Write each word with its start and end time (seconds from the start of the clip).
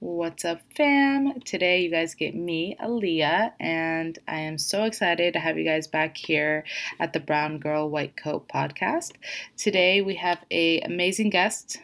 What's 0.00 0.44
up, 0.44 0.60
fam? 0.76 1.40
Today, 1.40 1.82
you 1.82 1.90
guys 1.90 2.14
get 2.14 2.32
me, 2.32 2.76
Aaliyah, 2.80 3.52
and 3.58 4.16
I 4.28 4.38
am 4.38 4.56
so 4.56 4.84
excited 4.84 5.32
to 5.32 5.40
have 5.40 5.58
you 5.58 5.64
guys 5.64 5.88
back 5.88 6.16
here 6.16 6.62
at 7.00 7.12
the 7.12 7.18
Brown 7.18 7.58
Girl 7.58 7.90
White 7.90 8.16
Coat 8.16 8.46
podcast. 8.48 9.12
Today, 9.56 10.00
we 10.00 10.14
have 10.14 10.44
a 10.52 10.80
amazing 10.82 11.30
guest. 11.30 11.78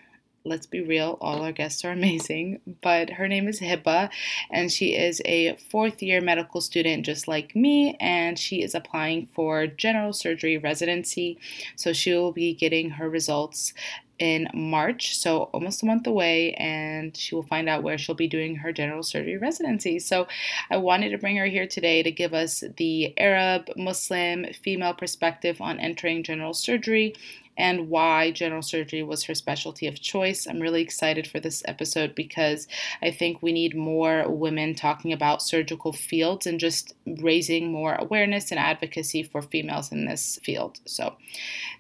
Let's 0.45 0.67
be 0.67 0.81
real, 0.81 1.19
all 1.21 1.43
our 1.43 1.51
guests 1.51 1.85
are 1.85 1.91
amazing, 2.01 2.61
but 2.83 3.11
her 3.11 3.27
name 3.27 3.49
is 3.49 3.59
Hiba, 3.59 4.11
and 4.49 4.71
she 4.71 4.95
is 4.95 5.21
a 5.25 5.57
fourth 5.57 6.01
year 6.01 6.21
medical 6.21 6.61
student 6.61 7.05
just 7.05 7.27
like 7.27 7.57
me, 7.57 7.97
and 7.99 8.39
she 8.39 8.63
is 8.63 8.77
applying 8.77 9.27
for 9.35 9.67
general 9.67 10.13
surgery 10.13 10.57
residency. 10.57 11.37
So, 11.75 11.93
she 11.93 12.13
will 12.15 12.31
be 12.33 12.55
getting 12.55 12.91
her 12.91 13.11
results 13.11 13.75
in 14.19 14.49
March, 14.55 15.17
so 15.17 15.45
almost 15.53 15.83
a 15.83 15.87
month 15.87 16.07
away, 16.07 16.55
and 16.55 17.17
she 17.17 17.35
will 17.35 17.43
find 17.43 17.69
out 17.69 17.83
where 17.83 17.99
she'll 17.99 18.15
be 18.15 18.29
doing 18.29 18.57
her 18.57 18.73
general 18.73 19.03
surgery 19.03 19.37
residency. 19.37 19.99
So 19.99 20.29
I 20.71 20.77
wanted 20.77 21.11
to 21.11 21.19
bring 21.19 21.37
her 21.37 21.47
here 21.47 21.67
today 21.67 22.03
to 22.03 22.11
give 22.11 22.33
us 22.35 22.63
the 22.77 23.13
Arab, 23.19 23.71
Muslim, 23.77 24.47
female 24.63 24.95
perspective 24.95 25.61
on 25.61 25.81
entering 25.81 26.23
general 26.23 26.55
surgery 26.55 27.15
and 27.57 27.89
why 27.89 28.31
general 28.31 28.63
surgery 28.63 29.03
was 29.03 29.25
her 29.25 29.35
specialty 29.35 29.87
of 29.87 30.01
choice. 30.01 30.47
I'm 30.47 30.61
really 30.61 30.83
excited 30.83 31.27
for 31.27 31.41
this 31.41 31.63
episode 31.67 32.15
because 32.15 32.67
I 33.03 33.11
think 33.11 33.43
we 33.43 33.53
need 33.53 33.77
more 33.77 34.29
women 34.29 34.75
talking 34.75 35.13
about 35.13 35.43
surgical 35.43 35.93
fields 35.93 36.47
and 36.47 36.59
just 36.59 36.95
raising 37.07 37.71
more 37.71 37.95
awareness 37.95 38.51
and 38.51 38.59
advocacy 38.59 39.23
for 39.23 39.43
females 39.43 39.93
in 39.93 40.07
this 40.07 40.39
field. 40.43 40.81
So, 40.87 41.17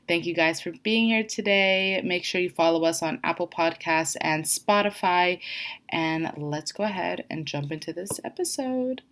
thank 0.06 0.26
you 0.26 0.34
guys 0.34 0.60
for 0.60 0.72
being 0.82 1.06
here 1.06 1.24
today. 1.24 2.00
Make 2.04 2.24
sure 2.24 2.40
you 2.40 2.50
follow 2.50 2.84
us 2.84 3.02
on 3.02 3.20
Apple 3.24 3.48
Podcasts 3.48 4.16
and 4.20 4.44
Spotify. 4.44 5.40
And 5.88 6.32
let's 6.36 6.72
go 6.72 6.84
ahead 6.84 7.24
and 7.30 7.46
jump 7.46 7.72
into 7.72 7.92
this 7.92 8.20
episode. 8.24 9.02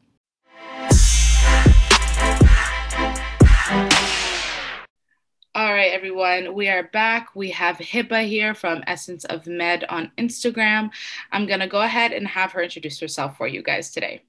All 5.72 5.78
right, 5.78 5.92
everyone, 5.92 6.52
we 6.52 6.68
are 6.68 6.82
back. 6.82 7.34
We 7.34 7.48
have 7.52 7.78
Hiba 7.78 8.28
here 8.28 8.52
from 8.52 8.84
Essence 8.86 9.24
of 9.24 9.46
Med 9.46 9.84
on 9.88 10.12
Instagram. 10.18 10.90
I'm 11.32 11.46
going 11.46 11.60
to 11.60 11.66
go 11.66 11.80
ahead 11.80 12.12
and 12.12 12.28
have 12.28 12.52
her 12.52 12.62
introduce 12.62 13.00
herself 13.00 13.38
for 13.38 13.46
you 13.48 13.62
guys 13.62 13.90
today. 13.90 14.20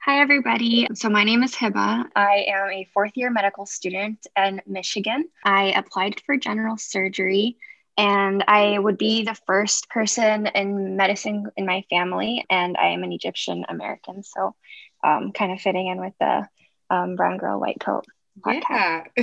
Hi, 0.00 0.20
everybody. 0.20 0.88
So, 0.94 1.08
my 1.08 1.22
name 1.22 1.44
is 1.44 1.54
Hiba. 1.54 2.04
I 2.16 2.46
am 2.48 2.68
a 2.68 2.88
fourth 2.92 3.12
year 3.14 3.30
medical 3.30 3.64
student 3.64 4.26
in 4.36 4.60
Michigan. 4.66 5.28
I 5.44 5.66
applied 5.66 6.20
for 6.26 6.36
general 6.36 6.76
surgery, 6.76 7.56
and 7.96 8.42
I 8.48 8.76
would 8.76 8.98
be 8.98 9.22
the 9.22 9.38
first 9.46 9.88
person 9.88 10.48
in 10.48 10.96
medicine 10.96 11.46
in 11.56 11.64
my 11.64 11.84
family. 11.90 12.44
And 12.50 12.76
I 12.76 12.88
am 12.88 13.04
an 13.04 13.12
Egyptian 13.12 13.66
American. 13.68 14.24
So, 14.24 14.56
um, 15.04 15.30
kind 15.30 15.52
of 15.52 15.60
fitting 15.60 15.86
in 15.86 16.00
with 16.00 16.14
the 16.18 16.48
um, 16.90 17.14
brown 17.14 17.38
girl, 17.38 17.60
white 17.60 17.78
coat. 17.78 18.04
Yeah, 18.46 19.04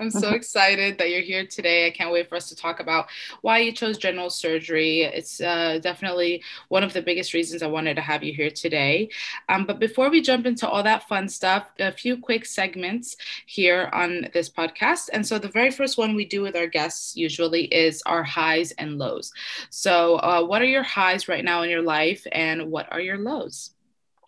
I'm 0.00 0.10
so 0.10 0.30
excited 0.30 0.96
that 0.98 1.10
you're 1.10 1.20
here 1.22 1.44
today. 1.44 1.86
I 1.86 1.90
can't 1.90 2.12
wait 2.12 2.28
for 2.28 2.36
us 2.36 2.48
to 2.48 2.56
talk 2.56 2.80
about 2.80 3.08
why 3.42 3.58
you 3.58 3.72
chose 3.72 3.98
general 3.98 4.30
surgery. 4.30 5.02
It's 5.02 5.40
uh, 5.40 5.80
definitely 5.82 6.42
one 6.68 6.82
of 6.82 6.92
the 6.94 7.02
biggest 7.02 7.34
reasons 7.34 7.62
I 7.62 7.66
wanted 7.66 7.96
to 7.96 8.00
have 8.00 8.22
you 8.24 8.32
here 8.32 8.50
today. 8.50 9.10
Um, 9.50 9.66
but 9.66 9.78
before 9.80 10.08
we 10.08 10.22
jump 10.22 10.46
into 10.46 10.66
all 10.68 10.82
that 10.82 11.06
fun 11.08 11.28
stuff, 11.28 11.70
a 11.78 11.92
few 11.92 12.16
quick 12.16 12.46
segments 12.46 13.16
here 13.44 13.90
on 13.92 14.28
this 14.32 14.48
podcast. 14.48 15.10
And 15.12 15.26
so 15.26 15.38
the 15.38 15.48
very 15.48 15.70
first 15.70 15.98
one 15.98 16.14
we 16.14 16.24
do 16.24 16.40
with 16.40 16.56
our 16.56 16.66
guests 16.68 17.16
usually 17.16 17.64
is 17.64 18.02
our 18.06 18.22
highs 18.22 18.72
and 18.72 18.98
lows. 18.98 19.32
So, 19.68 20.16
uh, 20.16 20.42
what 20.44 20.62
are 20.62 20.66
your 20.66 20.84
highs 20.84 21.28
right 21.28 21.44
now 21.44 21.62
in 21.62 21.70
your 21.70 21.82
life, 21.82 22.26
and 22.32 22.70
what 22.70 22.90
are 22.92 23.00
your 23.00 23.18
lows? 23.18 23.73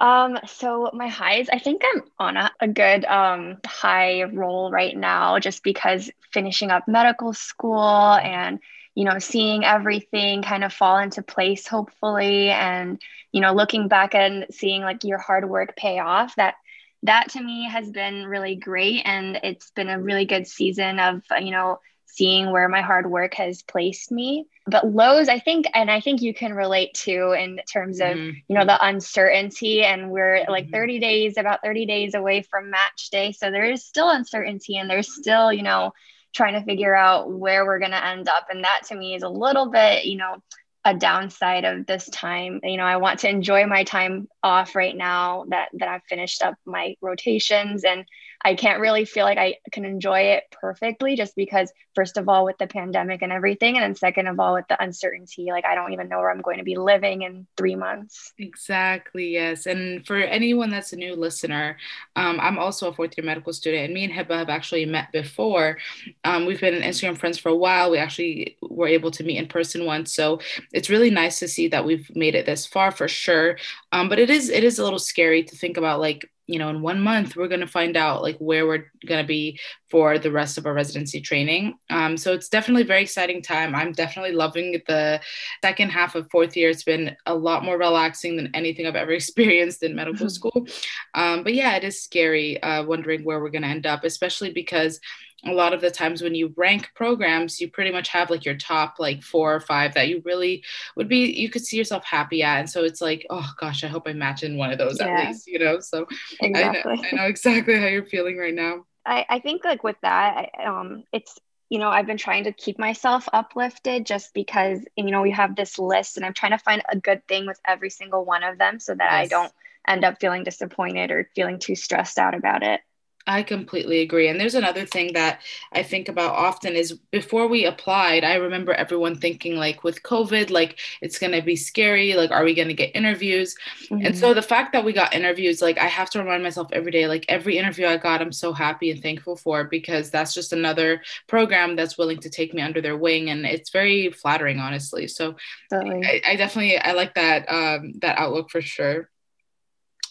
Um, 0.01 0.39
so 0.47 0.91
my 0.93 1.09
highs, 1.09 1.49
I 1.49 1.59
think 1.59 1.83
I'm 1.85 2.03
on 2.19 2.37
a, 2.37 2.51
a 2.61 2.69
good 2.69 3.05
um 3.05 3.59
high 3.67 4.25
roll 4.25 4.71
right 4.71 4.97
now 4.97 5.39
just 5.39 5.63
because 5.63 6.11
finishing 6.33 6.71
up 6.71 6.87
medical 6.89 7.33
school 7.33 7.81
and 8.15 8.59
you 8.95 9.05
know 9.05 9.19
seeing 9.19 9.65
everything 9.65 10.43
kind 10.43 10.65
of 10.65 10.73
fall 10.73 10.99
into 10.99 11.23
place 11.23 11.67
hopefully 11.67 12.51
and 12.51 13.01
you 13.33 13.41
know 13.41 13.55
looking 13.55 13.89
back 13.89 14.15
and 14.15 14.47
seeing 14.51 14.83
like 14.83 15.05
your 15.05 15.19
hard 15.19 15.49
work 15.49 15.77
pay 15.77 15.99
off 15.99 16.35
that 16.37 16.55
that 17.03 17.31
to 17.31 17.41
me 17.43 17.69
has 17.69 17.91
been 17.91 18.27
really 18.27 18.57
great. 18.57 19.03
And 19.05 19.39
it's 19.43 19.71
been 19.71 19.89
a 19.89 20.01
really 20.01 20.25
good 20.27 20.47
season 20.47 20.99
of 20.99 21.23
you 21.41 21.51
know 21.51 21.79
seeing 22.07 22.51
where 22.51 22.69
my 22.69 22.81
hard 22.81 23.11
work 23.11 23.35
has 23.35 23.63
placed 23.63 24.11
me. 24.11 24.47
But 24.67 24.91
lows, 24.91 25.29
I 25.29 25.39
think, 25.39 25.67
and 25.75 25.91
I 25.91 26.01
think 26.01 26.23
you 26.23 26.33
can 26.33 26.55
relate 26.55 26.95
to 27.05 27.33
in 27.33 27.61
terms 27.73 28.01
of, 28.01 28.09
mm-hmm. 28.09 28.39
you 28.49 28.59
know, 28.59 28.65
the 28.65 28.85
uncertainty. 28.85 29.85
And 29.85 30.11
we're 30.11 30.39
mm-hmm. 30.39 30.51
like 30.51 30.71
30 30.71 30.99
days, 30.99 31.37
about 31.37 31.61
30 31.63 31.87
days 31.87 32.15
away 32.15 32.43
from 32.43 32.71
match 32.71 33.11
day. 33.11 33.33
So 33.33 33.51
there 33.51 33.71
is 33.71 33.85
still 33.85 34.11
uncertainty 34.11 34.77
and 34.77 34.89
there's 34.89 35.15
still, 35.15 35.53
you 35.53 35.63
know, 35.63 35.93
trying 36.35 36.55
to 36.55 36.65
figure 36.65 36.95
out 36.95 37.31
where 37.31 37.65
we're 37.65 37.79
going 37.79 37.93
to 37.93 38.05
end 38.05 38.29
up. 38.29 38.47
And 38.51 38.65
that 38.65 38.83
to 38.89 38.97
me 38.97 39.15
is 39.15 39.23
a 39.23 39.29
little 39.29 39.71
bit, 39.71 40.05
you 40.05 40.17
know, 40.17 40.43
a 40.87 40.95
downside 40.95 41.65
of 41.65 41.85
this 41.87 42.09
time. 42.11 42.61
You 42.63 42.77
know, 42.77 42.85
I 42.85 42.97
want 42.99 43.21
to 43.21 43.29
enjoy 43.29 43.67
my 43.67 43.83
time 43.85 44.29
off 44.43 44.77
right 44.77 44.97
now 44.97 45.45
that 45.49 45.69
that 45.75 45.89
I've 45.89 46.05
finished 46.09 46.43
up 46.43 46.55
my 46.65 46.95
rotations 47.03 47.83
and 47.85 48.05
I 48.47 48.55
can't 48.55 48.79
really 48.79 49.05
feel 49.05 49.25
like 49.25 49.39
I 49.39 49.57
can 49.73 49.85
enjoy 49.85 50.21
it 50.21 50.45
perfectly 50.53 51.17
just 51.17 51.35
because, 51.35 51.73
first 51.97 52.17
of 52.17 52.29
all, 52.29 52.45
with 52.45 52.57
the 52.59 52.69
pandemic 52.69 53.21
and 53.23 53.33
everything, 53.33 53.75
and 53.75 53.83
then 53.83 53.97
second 53.97 54.29
of 54.29 54.39
all, 54.39 54.55
with 54.55 54.69
the 54.69 54.81
uncertainty, 54.81 55.47
like 55.51 55.65
I 55.65 55.75
don't 55.75 55.93
even 55.93 56.09
know 56.09 56.19
where 56.19 56.31
I'm 56.31 56.43
going 56.43 56.59
to 56.59 56.63
be 56.63 56.77
living 56.77 57.23
in 57.23 57.49
three 57.57 57.75
months. 57.75 58.33
Exactly, 58.39 59.31
yes. 59.31 59.67
And 59.67 60.07
for 60.07 60.17
anyone 60.17 60.71
that's 60.71 60.93
a 60.93 60.97
new 60.97 61.17
listener, 61.17 61.77
um, 62.15 62.39
I'm 62.39 62.57
also 62.57 62.89
a 62.89 62.95
fourth 62.95 63.19
year 63.19 63.27
medical 63.27 63.53
student, 63.53 63.87
and 63.87 63.95
me 63.95 64.05
and 64.05 64.13
Hiba 64.13 64.39
have 64.39 64.49
actually 64.49 64.87
met 64.87 65.11
before. 65.11 65.79
Um, 66.23 66.47
we've 66.47 66.61
been 66.61 66.81
Instagram 66.83 67.19
friends 67.19 67.39
for 67.39 67.49
a 67.49 67.57
while. 67.57 67.91
We 67.91 67.99
actually 67.99 68.59
were 68.63 68.87
able 68.87 69.11
to 69.11 69.25
meet 69.25 69.39
in 69.39 69.49
person 69.49 69.87
once. 69.87 70.15
So 70.15 70.39
it's 70.73 70.89
really 70.89 71.11
nice 71.11 71.41
to 71.41 71.49
see 71.49 71.67
that 71.69 71.85
we've 71.85 72.09
made 72.15 72.37
it 72.37 72.47
this 72.47 72.65
far 72.65 72.93
for 72.93 73.09
sure. 73.09 73.57
Um, 73.91 74.09
but 74.09 74.21
it 74.21 74.31
is 74.31 74.51
it 74.51 74.63
is 74.63 74.79
a 74.79 74.85
little 74.85 75.01
scary 75.01 75.43
to 75.43 75.57
think 75.57 75.77
about 75.77 75.99
like 75.99 76.31
you 76.47 76.59
know 76.59 76.69
in 76.69 76.83
one 76.83 77.01
month 77.01 77.37
we're 77.37 77.49
going 77.49 77.61
to 77.61 77.67
find 77.67 77.97
out 77.97 78.23
like 78.23 78.37
where 78.39 78.67
we're 78.67 78.91
going 79.07 79.23
to 79.23 79.27
be 79.27 79.59
for 79.91 80.19
the 80.19 80.31
rest 80.31 80.59
of 80.59 80.67
our 80.67 80.75
residency 80.75 81.21
training. 81.21 81.75
Um, 81.91 82.17
so 82.17 82.33
it's 82.33 82.49
definitely 82.49 82.83
a 82.83 82.87
very 82.87 83.03
exciting 83.03 83.41
time. 83.41 83.75
I'm 83.75 83.93
definitely 83.93 84.33
loving 84.33 84.81
the 84.87 85.21
second 85.63 85.91
half 85.91 86.17
of 86.17 86.29
fourth 86.31 86.57
year. 86.57 86.71
It's 86.71 86.83
been 86.83 87.17
a 87.27 87.35
lot 87.35 87.65
more 87.65 87.79
relaxing 87.79 88.37
than 88.37 88.51
anything 88.55 88.87
i've 88.87 88.97
ever 88.97 89.13
experienced 89.23 89.83
in 89.83 89.95
medical 89.95 90.29
school. 90.29 90.67
Um, 91.15 91.43
but 91.43 91.55
yeah 91.55 91.77
it 91.77 91.85
is 91.85 92.03
scary 92.03 92.63
uh, 92.63 92.85
wondering 92.85 93.25
where 93.25 93.41
we're 93.41 93.51
going 93.51 93.63
to 93.63 93.69
end 93.69 93.87
up 93.87 94.05
especially 94.05 94.53
because 94.53 95.01
a 95.45 95.53
lot 95.53 95.73
of 95.73 95.81
the 95.81 95.91
times 95.91 96.23
when 96.23 96.35
you 96.35 96.53
rank 96.57 96.91
programs 96.95 97.61
you 97.61 97.71
pretty 97.71 97.91
much 97.91 98.09
have 98.09 98.31
like 98.31 98.45
your 98.45 98.57
top 98.57 98.97
like 98.99 99.23
four 99.23 99.55
or 99.55 99.61
five 99.61 99.95
that 99.95 100.09
you 100.09 100.23
really 100.25 100.65
would 100.97 101.09
be 101.09 101.31
you 101.31 101.51
could 101.51 101.65
see 101.65 101.77
yourself 101.77 102.05
happy 102.05 102.43
at 102.43 102.59
and 102.59 102.71
so 102.71 102.85
it's 102.85 103.01
like 103.01 103.27
oh 103.31 103.49
gosh 103.59 103.85
i 103.85 103.87
hope 103.87 104.05
i 104.07 104.13
match 104.13 104.43
in 104.43 104.57
one 104.57 104.71
of 104.71 104.79
those 104.79 104.99
yeah. 104.99 105.07
at 105.09 105.27
least 105.27 105.47
you 105.47 105.59
know 105.59 105.79
so 105.79 106.07
exactly. 106.41 106.93
I, 106.93 106.97
know, 106.97 107.03
I 107.03 107.11
know 107.13 107.25
exactly 107.27 107.79
how 107.79 107.87
you're 107.87 108.07
feeling 108.07 108.39
right 108.39 108.55
now 108.55 108.87
i, 109.05 109.27
I 109.29 109.41
think 109.41 109.65
like 109.65 109.85
with 109.85 109.97
that 110.03 110.51
um 110.65 111.05
it's 111.13 111.39
you 111.69 111.79
know 111.79 111.89
i've 111.89 112.07
been 112.07 112.17
trying 112.17 112.45
to 112.45 112.53
keep 112.53 112.79
myself 112.79 113.29
uplifted 113.33 114.07
just 114.07 114.33
because 114.33 114.81
you 114.97 115.11
know 115.11 115.23
we 115.23 115.33
have 115.33 115.55
this 115.55 115.79
list 115.79 116.17
and 116.17 116.25
i'm 116.25 116.35
trying 116.35 116.53
to 116.53 116.59
find 116.59 116.83
a 116.91 116.97
good 116.97 117.27
thing 117.29 117.47
with 117.47 117.61
every 117.67 117.91
single 117.91 118.25
one 118.25 118.43
of 118.43 118.59
them 118.59 118.81
so 118.81 118.95
that 118.95 119.13
yes. 119.13 119.25
i 119.25 119.27
don't 119.27 119.53
end 119.87 120.05
up 120.05 120.19
feeling 120.19 120.43
disappointed 120.43 121.11
or 121.11 121.31
feeling 121.35 121.59
too 121.59 121.75
stressed 121.75 122.19
out 122.19 122.35
about 122.35 122.63
it 122.63 122.81
I 123.29 123.43
completely 123.43 124.03
agree. 124.03 124.29
And 124.29 124.39
there's 124.39 124.55
another 124.55 124.87
thing 124.87 125.15
that 125.15 125.41
I 125.73 125.83
think 125.83 126.09
about 126.09 126.35
often 126.35 126.75
is 126.75 126.93
before 127.11 127.49
we 127.49 127.65
applied, 127.65 128.23
I 128.23 128.37
remember 128.37 128.73
everyone 128.73 129.17
thinking 129.17 129.57
like 129.57 129.83
with 129.83 130.05
COVID, 130.05 130.51
like 130.51 130.79
it's 131.03 131.19
going 131.19 131.33
to 131.33 131.43
be 131.43 131.57
scary. 131.57 132.15
Like, 132.15 132.31
are 132.31 132.45
we 132.45 132.55
going 132.55 132.69
to 132.69 132.75
get 132.75 132.95
interviews? 132.95 133.57
Mm-hmm. 133.91 134.07
And 134.07 134.17
so 134.17 134.33
the 134.33 134.43
fact 134.43 134.73
that 134.75 134.85
we 134.85 134.93
got 134.93 135.13
interviews, 135.13 135.61
like 135.61 135.77
I 135.77 135.87
have 135.87 136.09
to 136.11 136.21
remind 136.21 136.45
myself 136.45 136.69
every 136.73 136.93
day, 136.93 137.09
like 137.09 137.25
every 137.29 137.59
interview 137.59 137.89
I 137.89 137.97
got, 137.97 138.23
I'm 138.23 138.31
so 138.31 138.53
happy 138.53 138.93
and 138.93 139.03
thankful 139.03 139.35
for 139.35 139.65
because 139.65 140.09
that's 140.09 140.33
just 140.33 140.53
another 140.53 141.03
program 141.27 141.75
that's 141.75 141.99
willing 141.99 142.21
to 142.21 142.31
take 142.31 142.55
me 142.55 142.63
under 142.63 142.81
their 142.81 142.97
wing. 142.97 143.31
And 143.31 143.45
it's 143.45 143.71
very 143.71 144.11
flattering, 144.11 144.61
honestly. 144.61 145.09
So 145.09 145.35
I, 145.73 146.23
I, 146.25 146.37
definitely, 146.37 146.79
I 146.79 146.93
like 146.93 147.15
that, 147.15 147.51
um, 147.51 147.95
that 148.03 148.19
outlook 148.19 148.51
for 148.51 148.61
sure. 148.61 149.11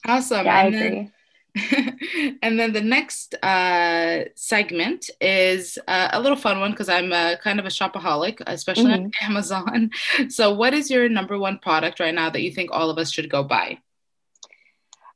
Awesome. 0.05 0.45
Yeah, 0.45 0.55
I 0.55 0.63
agree. 0.65 0.79
Then, 0.79 1.11
and 2.41 2.59
then 2.59 2.73
the 2.73 2.81
next 2.81 3.35
uh, 3.35 4.25
segment 4.35 5.09
is 5.21 5.77
uh, 5.87 6.09
a 6.11 6.19
little 6.19 6.37
fun 6.37 6.59
one 6.59 6.71
because 6.71 6.89
I'm 6.89 7.13
uh, 7.13 7.35
kind 7.37 7.59
of 7.59 7.65
a 7.65 7.69
shopaholic, 7.69 8.41
especially 8.45 8.91
mm-hmm. 8.91 9.05
on 9.05 9.11
Amazon. 9.21 9.91
So, 10.29 10.53
what 10.53 10.73
is 10.73 10.89
your 10.89 11.07
number 11.07 11.37
one 11.37 11.59
product 11.59 11.99
right 11.99 12.13
now 12.13 12.29
that 12.29 12.41
you 12.41 12.51
think 12.51 12.71
all 12.73 12.89
of 12.89 12.97
us 12.97 13.11
should 13.11 13.29
go 13.29 13.43
buy? 13.43 13.79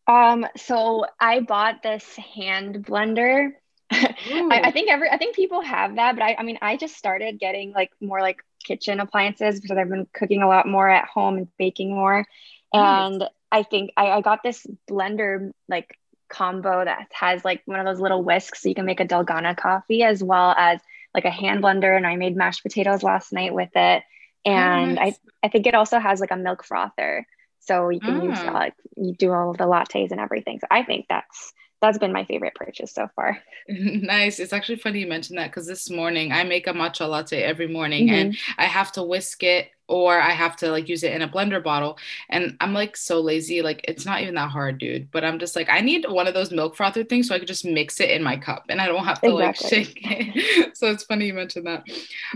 Um, 0.07 0.45
so 0.57 1.05
I 1.19 1.41
bought 1.41 1.83
this 1.83 2.15
hand 2.15 2.85
blender. 2.85 3.51
I, 3.91 4.61
I, 4.65 4.71
think 4.71 4.89
every 4.89 5.09
I 5.09 5.17
think 5.17 5.35
people 5.35 5.61
have 5.61 5.95
that, 5.95 6.15
but 6.15 6.23
I, 6.23 6.35
I 6.39 6.43
mean 6.43 6.57
I 6.61 6.77
just 6.77 6.95
started 6.95 7.39
getting 7.39 7.73
like 7.73 7.91
more 8.01 8.21
like 8.21 8.43
kitchen 8.63 8.99
appliances 8.99 9.59
because 9.59 9.77
I've 9.77 9.89
been 9.89 10.07
cooking 10.13 10.41
a 10.41 10.47
lot 10.47 10.67
more 10.67 10.89
at 10.89 11.05
home 11.05 11.37
and 11.37 11.47
baking 11.57 11.93
more 11.93 12.25
And 12.73 13.19
nice. 13.19 13.29
I 13.51 13.63
think 13.63 13.91
I, 13.97 14.07
I 14.11 14.21
got 14.21 14.41
this 14.43 14.65
blender 14.89 15.51
like 15.67 15.95
combo 16.29 16.85
that 16.85 17.07
has 17.11 17.43
like 17.43 17.61
one 17.65 17.79
of 17.79 17.85
those 17.85 17.99
little 17.99 18.23
whisks 18.23 18.61
so 18.61 18.69
you 18.69 18.75
can 18.75 18.85
make 18.85 18.99
a 18.99 19.05
Dalgona 19.05 19.57
coffee 19.57 20.03
as 20.03 20.23
well 20.23 20.53
as 20.57 20.79
like 21.13 21.25
a 21.25 21.31
hand 21.31 21.63
blender. 21.63 21.95
And 21.95 22.05
I 22.05 22.15
made 22.15 22.35
mashed 22.35 22.63
potatoes 22.63 23.03
last 23.03 23.33
night 23.33 23.53
with 23.53 23.71
it. 23.75 24.03
And 24.45 24.95
nice. 24.95 25.19
I, 25.43 25.47
I 25.47 25.49
think 25.49 25.67
it 25.67 25.75
also 25.75 25.99
has 25.99 26.19
like 26.19 26.31
a 26.31 26.37
milk 26.37 26.63
frother. 26.63 27.25
So 27.61 27.89
you 27.89 27.99
can 27.99 28.23
use 28.23 28.39
mm. 28.39 28.53
like 28.53 28.73
you 28.95 29.13
do 29.13 29.31
all 29.31 29.53
the 29.53 29.65
lattes 29.65 30.11
and 30.11 30.19
everything. 30.19 30.59
So 30.59 30.67
I 30.71 30.83
think 30.83 31.05
that's 31.09 31.53
that's 31.81 31.97
been 31.97 32.11
my 32.11 32.25
favorite 32.25 32.55
purchase 32.55 32.93
so 32.93 33.09
far. 33.15 33.37
nice. 33.67 34.39
It's 34.39 34.53
actually 34.53 34.77
funny 34.77 34.99
you 34.99 35.07
mentioned 35.07 35.39
that 35.39 35.51
because 35.51 35.67
this 35.67 35.89
morning 35.89 36.31
I 36.31 36.43
make 36.43 36.67
a 36.67 36.73
matcha 36.73 37.07
latte 37.07 37.41
every 37.41 37.67
morning 37.67 38.07
mm-hmm. 38.07 38.15
and 38.15 38.37
I 38.57 38.65
have 38.65 38.91
to 38.93 39.03
whisk 39.03 39.43
it 39.43 39.69
or 39.89 40.21
I 40.21 40.29
have 40.29 40.55
to 40.57 40.69
like 40.69 40.87
use 40.87 41.03
it 41.03 41.13
in 41.13 41.23
a 41.23 41.27
blender 41.27 41.61
bottle. 41.61 41.97
And 42.29 42.55
I'm 42.61 42.73
like 42.73 42.95
so 42.95 43.19
lazy. 43.19 43.61
Like 43.61 43.81
it's 43.85 44.05
not 44.05 44.21
even 44.21 44.35
that 44.35 44.51
hard, 44.51 44.77
dude. 44.77 45.09
But 45.11 45.25
I'm 45.25 45.39
just 45.39 45.55
like, 45.55 45.67
I 45.69 45.81
need 45.81 46.05
one 46.07 46.27
of 46.27 46.35
those 46.35 46.51
milk 46.51 46.75
frother 46.75 47.03
things 47.03 47.27
so 47.27 47.35
I 47.35 47.39
could 47.39 47.47
just 47.47 47.65
mix 47.65 47.99
it 47.99 48.11
in 48.11 48.21
my 48.21 48.37
cup 48.37 48.65
and 48.69 48.79
I 48.79 48.85
don't 48.85 49.03
have 49.03 49.19
to 49.21 49.35
exactly. 49.35 49.77
like 49.77 49.87
shake 49.87 49.99
it. 50.03 50.77
so 50.77 50.91
it's 50.91 51.03
funny 51.03 51.25
you 51.25 51.33
mentioned 51.33 51.65
that. 51.65 51.87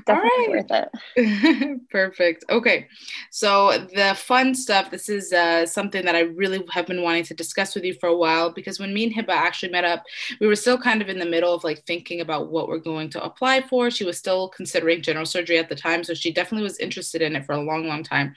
Definitely 0.06 0.50
worth 0.50 0.90
it. 1.16 1.82
Perfect. 1.92 2.44
Okay. 2.50 2.88
So 3.30 3.88
the 3.94 4.16
fun 4.18 4.56
stuff, 4.56 4.90
this 4.90 5.08
is 5.08 5.32
uh, 5.32 5.68
something 5.68 6.04
that 6.06 6.16
I 6.16 6.22
really 6.22 6.66
have 6.72 6.88
been 6.88 7.04
wanting 7.04 7.24
to 7.26 7.36
discuss 7.36 7.76
with 7.76 7.84
you 7.84 7.94
for 7.94 8.10
a 8.10 8.18
while 8.18 8.50
because 8.52 8.80
when 8.80 8.96
me 8.96 9.06
and 9.06 9.14
Hiba 9.14 9.30
actually 9.30 9.72
met 9.72 9.86
up, 9.86 10.04
we 10.42 10.48
were 10.48 10.56
still 10.56 10.80
kind 10.80 11.04
of 11.04 11.08
in 11.08 11.20
the 11.20 11.26
middle 11.26 11.54
of 11.54 11.64
like 11.64 11.86
thinking 11.86 12.20
about 12.20 12.50
what 12.50 12.68
we're 12.68 12.80
going 12.80 13.12
to 13.12 13.24
apply 13.24 13.62
for. 13.62 13.92
She 13.92 14.06
was 14.06 14.18
still 14.18 14.50
considering 14.50 15.04
general 15.04 15.28
surgery 15.28 15.60
at 15.60 15.70
the 15.70 15.76
time. 15.76 16.04
So 16.04 16.16
she 16.16 16.32
definitely 16.32 16.64
was 16.64 16.80
interested 16.80 17.22
in 17.22 17.36
it 17.36 17.43
for 17.44 17.54
a 17.54 17.62
long, 17.62 17.88
long 17.88 18.04
time. 18.04 18.36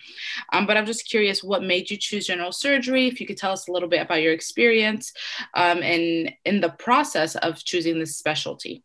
Um, 0.52 0.66
but 0.66 0.76
I'm 0.76 0.86
just 0.86 1.08
curious, 1.08 1.42
what 1.42 1.62
made 1.62 1.90
you 1.90 1.96
choose 1.96 2.26
general 2.26 2.52
surgery? 2.52 3.06
If 3.06 3.20
you 3.20 3.26
could 3.26 3.38
tell 3.38 3.52
us 3.52 3.68
a 3.68 3.72
little 3.72 3.88
bit 3.88 4.02
about 4.02 4.22
your 4.22 4.32
experience 4.32 5.12
um, 5.54 5.82
and 5.82 6.32
in 6.44 6.60
the 6.60 6.70
process 6.70 7.36
of 7.36 7.64
choosing 7.64 7.98
this 7.98 8.16
specialty. 8.16 8.82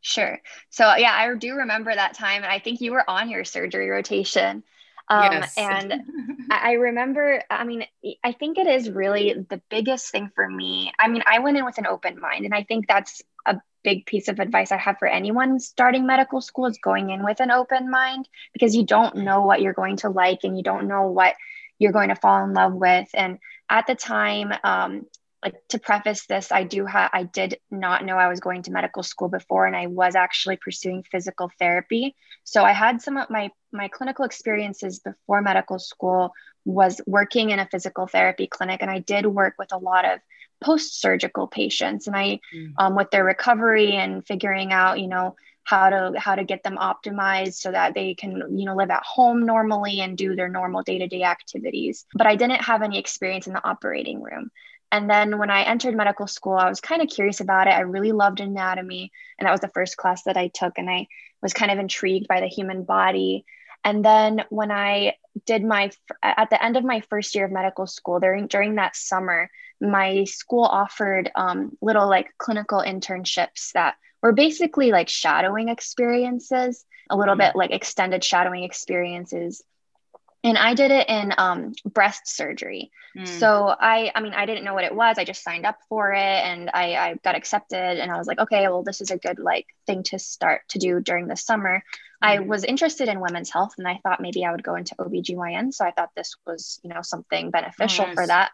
Sure. 0.00 0.38
So 0.68 0.96
yeah, 0.96 1.12
I 1.12 1.34
do 1.34 1.54
remember 1.54 1.94
that 1.94 2.14
time, 2.14 2.42
and 2.42 2.52
I 2.52 2.58
think 2.58 2.80
you 2.80 2.92
were 2.92 3.08
on 3.08 3.30
your 3.30 3.44
surgery 3.44 3.88
rotation. 3.88 4.62
Um, 5.08 5.32
yes. 5.32 5.54
And 5.56 6.02
I 6.50 6.72
remember, 6.72 7.42
I 7.50 7.64
mean, 7.64 7.84
I 8.22 8.32
think 8.32 8.58
it 8.58 8.66
is 8.66 8.90
really 8.90 9.34
the 9.34 9.60
biggest 9.68 10.10
thing 10.10 10.30
for 10.34 10.48
me. 10.48 10.92
I 10.98 11.08
mean, 11.08 11.22
I 11.26 11.40
went 11.40 11.56
in 11.56 11.64
with 11.64 11.78
an 11.78 11.86
open 11.86 12.20
mind, 12.20 12.44
and 12.44 12.54
I 12.54 12.62
think 12.62 12.88
that's 12.88 13.22
a 13.46 13.60
big 13.82 14.06
piece 14.06 14.28
of 14.28 14.40
advice 14.40 14.72
I 14.72 14.78
have 14.78 14.98
for 14.98 15.06
anyone 15.06 15.60
starting 15.60 16.06
medical 16.06 16.40
school 16.40 16.66
is 16.66 16.78
going 16.82 17.10
in 17.10 17.22
with 17.22 17.40
an 17.40 17.50
open 17.50 17.90
mind 17.90 18.28
because 18.52 18.74
you 18.74 18.84
don't 18.84 19.16
know 19.16 19.42
what 19.42 19.60
you're 19.60 19.74
going 19.74 19.96
to 19.98 20.08
like 20.08 20.40
and 20.42 20.56
you 20.56 20.62
don't 20.62 20.88
know 20.88 21.08
what 21.08 21.34
you're 21.78 21.92
going 21.92 22.08
to 22.08 22.16
fall 22.16 22.44
in 22.44 22.54
love 22.54 22.72
with. 22.72 23.08
And 23.14 23.38
at 23.68 23.86
the 23.86 23.94
time, 23.94 24.52
um, 24.64 25.06
like 25.44 25.54
to 25.68 25.78
preface 25.78 26.26
this, 26.26 26.50
I 26.50 26.64
do 26.64 26.86
have 26.86 27.10
I 27.12 27.24
did 27.24 27.58
not 27.70 28.04
know 28.04 28.16
I 28.16 28.28
was 28.28 28.40
going 28.40 28.62
to 28.62 28.72
medical 28.72 29.02
school 29.02 29.28
before, 29.28 29.66
and 29.66 29.76
I 29.76 29.86
was 29.86 30.14
actually 30.14 30.56
pursuing 30.56 31.04
physical 31.04 31.50
therapy. 31.58 32.16
So 32.44 32.64
I 32.64 32.72
had 32.72 33.02
some 33.02 33.16
of 33.16 33.30
my 33.30 33.50
my 33.72 33.88
clinical 33.88 34.24
experiences 34.24 35.00
before 35.00 35.42
medical 35.42 35.78
school 35.78 36.32
was 36.64 37.00
working 37.06 37.50
in 37.50 37.58
a 37.58 37.68
physical 37.70 38.06
therapy 38.06 38.46
clinic, 38.46 38.80
and 38.80 38.90
I 38.90 39.00
did 39.00 39.26
work 39.26 39.54
with 39.58 39.72
a 39.72 39.78
lot 39.78 40.04
of 40.04 40.20
post-surgical 40.62 41.46
patients 41.46 42.06
and 42.06 42.16
i 42.16 42.40
mm. 42.54 42.72
um, 42.78 42.94
with 42.94 43.10
their 43.10 43.24
recovery 43.24 43.92
and 43.92 44.26
figuring 44.26 44.72
out 44.72 45.00
you 45.00 45.08
know 45.08 45.34
how 45.64 45.90
to 45.90 46.12
how 46.16 46.34
to 46.34 46.44
get 46.44 46.62
them 46.62 46.76
optimized 46.76 47.54
so 47.54 47.72
that 47.72 47.94
they 47.94 48.14
can 48.14 48.42
you 48.56 48.64
know 48.64 48.74
live 48.74 48.90
at 48.90 49.02
home 49.02 49.44
normally 49.44 50.00
and 50.00 50.16
do 50.16 50.36
their 50.36 50.48
normal 50.48 50.82
day-to-day 50.82 51.22
activities 51.22 52.06
but 52.14 52.26
i 52.26 52.36
didn't 52.36 52.62
have 52.62 52.82
any 52.82 52.98
experience 52.98 53.46
in 53.46 53.52
the 53.52 53.68
operating 53.68 54.22
room 54.22 54.50
and 54.94 55.10
then 55.10 55.38
when 55.38 55.50
i 55.50 55.62
entered 55.62 55.94
medical 55.94 56.26
school 56.26 56.54
i 56.54 56.68
was 56.68 56.80
kind 56.80 57.02
of 57.02 57.08
curious 57.08 57.40
about 57.40 57.66
it. 57.66 57.72
I 57.72 57.80
really 57.80 58.12
loved 58.12 58.40
anatomy 58.40 59.12
and 59.38 59.46
that 59.46 59.52
was 59.52 59.60
the 59.60 59.74
first 59.74 59.96
class 59.96 60.22
that 60.24 60.36
i 60.36 60.48
took 60.48 60.78
and 60.78 60.88
i 60.88 61.06
was 61.44 61.52
kind 61.52 61.70
of 61.70 61.78
intrigued 61.78 62.26
by 62.26 62.40
the 62.40 62.48
human 62.48 62.82
body. 62.82 63.44
And 63.84 64.04
then 64.04 64.44
when 64.48 64.72
I 64.72 65.16
did 65.46 65.62
my, 65.62 65.90
at 66.22 66.48
the 66.48 66.64
end 66.64 66.76
of 66.76 66.84
my 66.84 67.00
first 67.10 67.34
year 67.34 67.44
of 67.44 67.52
medical 67.52 67.86
school, 67.86 68.18
during, 68.18 68.46
during 68.46 68.76
that 68.76 68.96
summer, 68.96 69.50
my 69.80 70.24
school 70.24 70.64
offered 70.64 71.30
um, 71.36 71.76
little 71.82 72.08
like 72.08 72.32
clinical 72.38 72.78
internships 72.80 73.72
that 73.72 73.96
were 74.22 74.32
basically 74.32 74.90
like 74.90 75.10
shadowing 75.10 75.68
experiences, 75.68 76.84
a 77.10 77.16
little 77.16 77.34
mm-hmm. 77.34 77.52
bit 77.52 77.56
like 77.56 77.72
extended 77.72 78.24
shadowing 78.24 78.64
experiences 78.64 79.62
and 80.44 80.58
i 80.58 80.74
did 80.74 80.90
it 80.90 81.08
in 81.08 81.32
um, 81.38 81.72
breast 81.84 82.28
surgery 82.28 82.92
mm. 83.16 83.26
so 83.26 83.74
i 83.80 84.12
i 84.14 84.20
mean 84.20 84.34
i 84.34 84.46
didn't 84.46 84.62
know 84.62 84.74
what 84.74 84.84
it 84.84 84.94
was 84.94 85.18
i 85.18 85.24
just 85.24 85.42
signed 85.42 85.66
up 85.66 85.78
for 85.88 86.12
it 86.12 86.18
and 86.20 86.70
I, 86.72 86.94
I 86.94 87.14
got 87.24 87.34
accepted 87.34 87.98
and 87.98 88.12
i 88.12 88.18
was 88.18 88.28
like 88.28 88.38
okay 88.38 88.68
well 88.68 88.84
this 88.84 89.00
is 89.00 89.10
a 89.10 89.18
good 89.18 89.38
like 89.38 89.66
thing 89.86 90.04
to 90.04 90.18
start 90.18 90.62
to 90.68 90.78
do 90.78 91.00
during 91.00 91.26
the 91.26 91.36
summer 91.36 91.78
mm. 91.78 91.82
i 92.22 92.38
was 92.38 92.62
interested 92.62 93.08
in 93.08 93.20
women's 93.20 93.50
health 93.50 93.74
and 93.78 93.88
i 93.88 93.98
thought 94.02 94.20
maybe 94.20 94.44
i 94.44 94.52
would 94.52 94.62
go 94.62 94.76
into 94.76 94.94
obgyn 94.96 95.72
so 95.72 95.84
i 95.84 95.90
thought 95.90 96.10
this 96.14 96.36
was 96.46 96.78
you 96.84 96.90
know 96.90 97.02
something 97.02 97.50
beneficial 97.50 98.06
nice. 98.06 98.14
for 98.14 98.26
that 98.26 98.52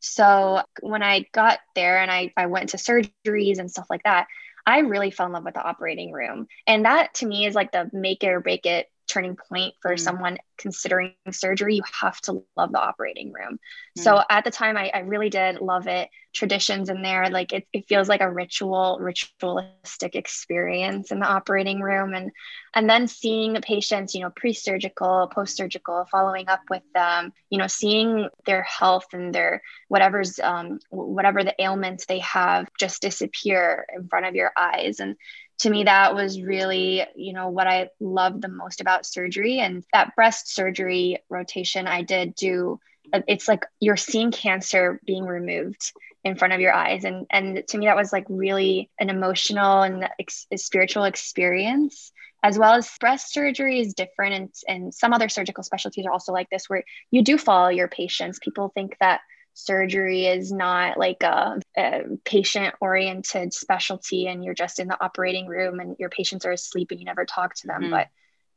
so 0.00 0.62
when 0.80 1.02
i 1.02 1.26
got 1.32 1.58
there 1.74 1.98
and 1.98 2.10
I, 2.10 2.32
I 2.36 2.46
went 2.46 2.70
to 2.70 2.76
surgeries 2.76 3.58
and 3.58 3.70
stuff 3.70 3.86
like 3.90 4.04
that 4.04 4.28
i 4.64 4.78
really 4.78 5.10
fell 5.10 5.26
in 5.26 5.32
love 5.32 5.44
with 5.44 5.54
the 5.54 5.62
operating 5.62 6.12
room 6.12 6.46
and 6.66 6.84
that 6.84 7.14
to 7.14 7.26
me 7.26 7.46
is 7.46 7.54
like 7.54 7.72
the 7.72 7.90
make 7.92 8.22
it 8.22 8.28
or 8.28 8.40
break 8.40 8.66
it 8.66 8.88
turning 9.16 9.36
point 9.36 9.74
for 9.80 9.94
mm. 9.94 10.00
someone 10.00 10.38
considering 10.58 11.14
surgery, 11.30 11.76
you 11.76 11.82
have 12.00 12.20
to 12.22 12.42
love 12.56 12.72
the 12.72 12.80
operating 12.80 13.32
room. 13.32 13.58
Mm. 13.98 14.02
So 14.02 14.22
at 14.28 14.44
the 14.44 14.50
time, 14.50 14.76
I, 14.76 14.90
I, 14.92 14.98
really 15.00 15.30
did 15.30 15.60
love 15.60 15.86
it. 15.86 16.10
Traditions 16.34 16.90
in 16.90 17.00
there, 17.00 17.30
like 17.30 17.54
it, 17.54 17.66
it 17.72 17.88
feels 17.88 18.10
like 18.10 18.20
a 18.20 18.30
ritual, 18.30 18.98
ritualistic 19.00 20.14
experience 20.14 21.10
in 21.10 21.18
the 21.18 21.26
operating 21.26 21.80
room, 21.80 22.12
and 22.12 22.30
and 22.74 22.90
then 22.90 23.08
seeing 23.08 23.54
the 23.54 23.62
patients, 23.62 24.14
you 24.14 24.20
know, 24.20 24.28
pre-surgical, 24.28 25.30
post-surgical, 25.34 26.06
following 26.10 26.46
up 26.48 26.60
with 26.68 26.82
them, 26.94 27.32
you 27.48 27.56
know, 27.56 27.66
seeing 27.66 28.28
their 28.44 28.62
health 28.64 29.06
and 29.14 29.34
their 29.34 29.62
whatever's 29.88 30.38
um, 30.40 30.78
whatever 30.90 31.42
the 31.42 31.54
ailments 31.58 32.04
they 32.04 32.18
have 32.18 32.68
just 32.78 33.00
disappear 33.00 33.86
in 33.96 34.06
front 34.08 34.26
of 34.26 34.34
your 34.34 34.52
eyes, 34.58 35.00
and 35.00 35.16
to 35.58 35.70
me 35.70 35.84
that 35.84 36.14
was 36.14 36.40
really 36.40 37.04
you 37.14 37.32
know 37.32 37.48
what 37.48 37.66
i 37.66 37.88
loved 38.00 38.42
the 38.42 38.48
most 38.48 38.80
about 38.80 39.06
surgery. 39.06 39.58
And 39.60 39.84
that 39.92 40.14
breast 40.14 40.52
surgery 40.52 41.18
rotation 41.28 41.86
i 41.86 42.02
did 42.02 42.34
do 42.34 42.80
uh, 43.12 43.20
it's 43.28 43.48
like 43.48 43.64
you're 43.80 43.96
seeing 43.96 44.30
cancer 44.30 45.00
being 45.06 45.24
removed 45.24 45.92
in 46.24 46.34
front 46.34 46.52
of 46.52 46.60
your 46.60 46.74
eyes. 46.74 47.04
And 47.04 47.26
and 47.30 47.62
to 47.68 47.78
me 47.78 47.86
that 47.86 47.96
was 47.96 48.12
like 48.12 48.26
really 48.28 48.90
an 48.98 49.10
emotional 49.10 49.82
and 49.82 50.08
ex- 50.18 50.46
spiritual 50.56 51.04
experience 51.04 52.12
as 52.42 52.58
well 52.58 52.74
as 52.74 52.90
breast 53.00 53.32
surgery 53.32 53.80
is 53.80 53.94
different. 53.94 54.34
And, 54.34 54.50
and 54.68 54.94
some 54.94 55.12
other 55.12 55.28
surgical 55.28 55.64
specialties 55.64 56.06
are 56.06 56.12
also 56.12 56.32
like 56.32 56.50
this 56.50 56.68
where 56.68 56.84
you 57.10 57.22
do 57.22 57.38
follow 57.38 57.68
your 57.68 57.88
patients. 57.88 58.38
People 58.40 58.70
think 58.74 58.96
that 59.00 59.20
surgery 59.56 60.26
is 60.26 60.52
not 60.52 60.98
like 60.98 61.22
a, 61.22 61.58
a 61.78 62.02
patient 62.24 62.74
oriented 62.78 63.54
specialty 63.54 64.26
and 64.26 64.44
you're 64.44 64.54
just 64.54 64.78
in 64.78 64.86
the 64.86 65.02
operating 65.02 65.46
room 65.46 65.80
and 65.80 65.96
your 65.98 66.10
patients 66.10 66.44
are 66.44 66.52
asleep 66.52 66.90
and 66.90 67.00
you 67.00 67.06
never 67.06 67.24
talk 67.24 67.54
to 67.54 67.66
them. 67.66 67.82
Mm-hmm. 67.82 67.90
But 67.90 68.08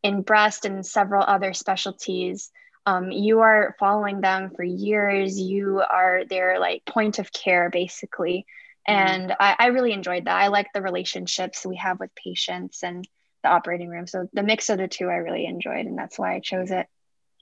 in 0.03 0.23
breast 0.23 0.65
and 0.65 0.85
several 0.85 1.23
other 1.23 1.53
specialties, 1.53 2.51
um, 2.85 3.11
you 3.11 3.39
are 3.39 3.77
following 3.79 4.19
them 4.19 4.51
for 4.53 4.63
years. 4.63 5.39
You 5.39 5.81
are 5.89 6.25
their 6.29 6.59
like 6.59 6.83
point 6.85 7.17
of 7.17 7.31
care 7.31 7.69
basically. 7.69 8.45
Mm-hmm. 8.87 9.13
And 9.13 9.35
I, 9.39 9.55
I 9.57 9.65
really 9.67 9.93
enjoyed 9.93 10.25
that. 10.25 10.35
I 10.35 10.47
like 10.47 10.67
the 10.73 10.81
relationships 10.81 11.65
we 11.65 11.77
have 11.77 12.01
with 12.01 12.13
patients 12.13 12.83
and 12.83 13.07
the 13.43 13.49
operating 13.49 13.87
room. 13.87 14.05
So 14.05 14.27
the 14.33 14.43
mix 14.43 14.69
of 14.69 14.79
the 14.79 14.89
two 14.89 15.07
I 15.07 15.15
really 15.15 15.45
enjoyed, 15.45 15.85
and 15.85 15.97
that's 15.97 16.19
why 16.19 16.35
I 16.35 16.41
chose 16.41 16.71
it. 16.71 16.87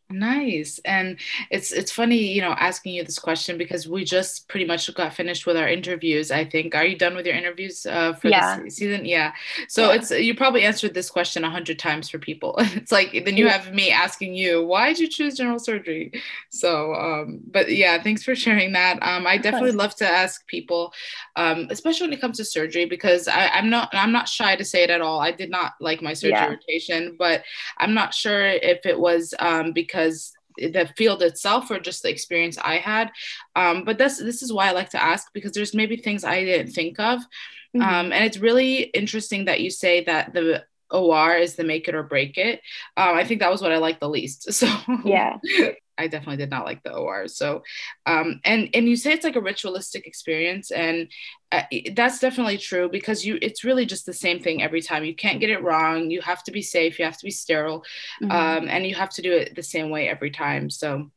Nice. 0.10 0.80
And 0.86 1.18
it's 1.52 1.74
it's 1.74 1.92
funny, 1.92 2.32
you 2.32 2.42
know, 2.42 2.52
asking 2.52 2.94
you 2.94 3.04
this 3.04 3.20
question 3.20 3.58
because 3.58 3.90
we 3.90 4.06
just 4.06 4.48
pretty 4.48 4.66
much 4.66 4.94
got 4.94 5.14
finished 5.14 5.46
with 5.46 5.58
our 5.58 5.68
interviews. 5.68 6.32
I 6.32 6.46
think. 6.46 6.76
Are 6.76 6.86
you 6.86 6.98
done 6.98 7.14
with 7.14 7.26
your 7.26 7.36
interviews 7.36 7.86
uh, 7.86 8.14
for 8.14 8.30
yeah. 8.30 8.58
this 8.60 8.78
season? 8.78 9.04
Yeah. 9.04 9.34
So 9.68 9.90
yeah. 9.90 9.96
it's 9.96 10.12
you 10.12 10.34
probably 10.34 10.64
answered 10.64 10.94
this 10.94 11.10
question 11.10 11.44
a 11.44 11.50
hundred 11.50 11.78
times 11.78 12.10
for 12.10 12.20
people. 12.20 12.56
it's 12.60 12.92
like 12.92 13.26
then 13.26 13.36
you 13.36 13.50
have 13.50 13.74
me 13.74 13.92
asking 13.92 14.34
you, 14.34 14.66
why 14.66 14.88
did 14.88 15.00
you 15.00 15.10
choose 15.10 15.36
general 15.36 15.60
surgery? 15.60 16.14
So, 16.52 16.94
um, 16.94 17.42
but 17.52 17.70
yeah, 17.70 18.02
thanks 18.02 18.24
for 18.24 18.34
sharing 18.34 18.72
that. 18.74 19.00
Um, 19.02 19.28
I 19.28 19.38
definitely 19.38 19.74
love 19.74 19.96
to 19.96 20.08
ask 20.08 20.48
people, 20.48 20.94
um, 21.36 21.68
especially 21.70 22.08
when 22.08 22.14
it 22.14 22.22
comes 22.22 22.38
to 22.38 22.46
surgery, 22.46 22.86
because 22.86 23.28
I, 23.28 23.48
I'm 23.48 23.70
not 23.70 23.90
I'm 23.92 24.14
not 24.14 24.30
shy 24.30 24.56
to 24.56 24.64
say 24.64 24.84
it 24.84 24.90
at 24.90 25.02
all. 25.02 25.20
I 25.20 25.32
did 25.32 25.50
not 25.50 25.74
like 25.82 26.02
my 26.02 26.14
surgery 26.14 26.32
yeah. 26.32 26.48
rotation, 26.48 27.18
but 27.20 27.44
I'm 27.78 27.94
not 27.94 28.14
sure 28.14 28.48
if 28.48 28.86
it 28.86 28.98
was 28.98 29.34
um, 29.40 29.74
because 29.74 29.97
because 29.98 30.34
the 30.58 30.90
field 30.98 31.22
itself 31.22 31.70
or 31.70 31.80
just 31.80 32.02
the 32.04 32.10
experience 32.10 32.58
I 32.58 32.78
had. 32.78 33.12
Um, 33.56 33.84
but 33.84 33.98
this 33.98 34.18
this 34.18 34.42
is 34.42 34.52
why 34.52 34.70
I 34.70 34.72
like 34.72 34.90
to 34.92 35.04
ask 35.04 35.28
because 35.34 35.52
there's 35.52 35.74
maybe 35.74 35.98
things 35.98 36.24
I 36.24 36.44
didn't 36.44 36.72
think 36.72 37.00
of. 37.00 37.20
Mm-hmm. 37.76 37.82
Um, 37.82 38.12
and 38.12 38.26
it's 38.26 38.38
really 38.38 38.82
interesting 38.82 39.46
that 39.46 39.62
you 39.62 39.70
say 39.70 40.04
that 40.06 40.34
the 40.34 40.64
OR 40.90 41.36
is 41.36 41.56
the 41.56 41.64
make 41.64 41.88
it 41.88 41.96
or 41.96 42.04
break 42.04 42.38
it. 42.38 42.62
Um, 42.96 43.16
I 43.16 43.24
think 43.24 43.42
that 43.42 43.52
was 43.52 43.62
what 43.62 43.72
I 43.72 43.78
liked 43.78 44.00
the 44.00 44.10
least. 44.10 44.52
So 44.54 44.68
yeah. 45.06 45.38
I 45.98 46.08
definitely 46.08 46.38
did 46.38 46.50
not 46.50 46.66
like 46.66 46.84
the 46.84 46.94
OR. 46.94 47.28
So, 47.28 47.64
um, 48.06 48.40
and 48.44 48.70
and 48.74 48.88
you 48.88 48.96
say 48.96 49.14
it's 49.14 49.24
like 49.24 49.36
a 49.36 49.42
ritualistic 49.42 50.08
experience, 50.08 50.72
and 50.72 51.10
uh, 51.52 51.64
that's 51.94 52.20
definitely 52.20 52.58
true 52.58 52.90
because 52.90 53.26
you 53.26 53.40
it's 53.42 53.64
really 53.64 53.86
just 53.86 54.06
the 54.06 54.14
same 54.14 54.40
thing 54.40 54.62
every 54.62 54.82
time. 54.82 55.06
You 55.06 55.16
can't 55.16 55.40
get 55.40 55.50
it 55.50 55.64
wrong. 55.64 56.12
You 56.12 56.22
have 56.22 56.44
to 56.44 56.52
be 56.52 56.62
safe. 56.62 57.00
You 57.00 57.06
have 57.06 57.18
to 57.18 57.26
be 57.26 57.32
sterile, 57.32 57.84
mm-hmm. 58.22 58.32
um, 58.32 58.70
and 58.70 58.86
you 58.86 58.96
have 58.96 59.10
to 59.12 59.22
do 59.22 59.32
it 59.34 59.56
the 59.56 59.64
same 59.64 59.90
way 59.90 60.08
every 60.08 60.32
time. 60.32 60.70
So. 60.70 61.12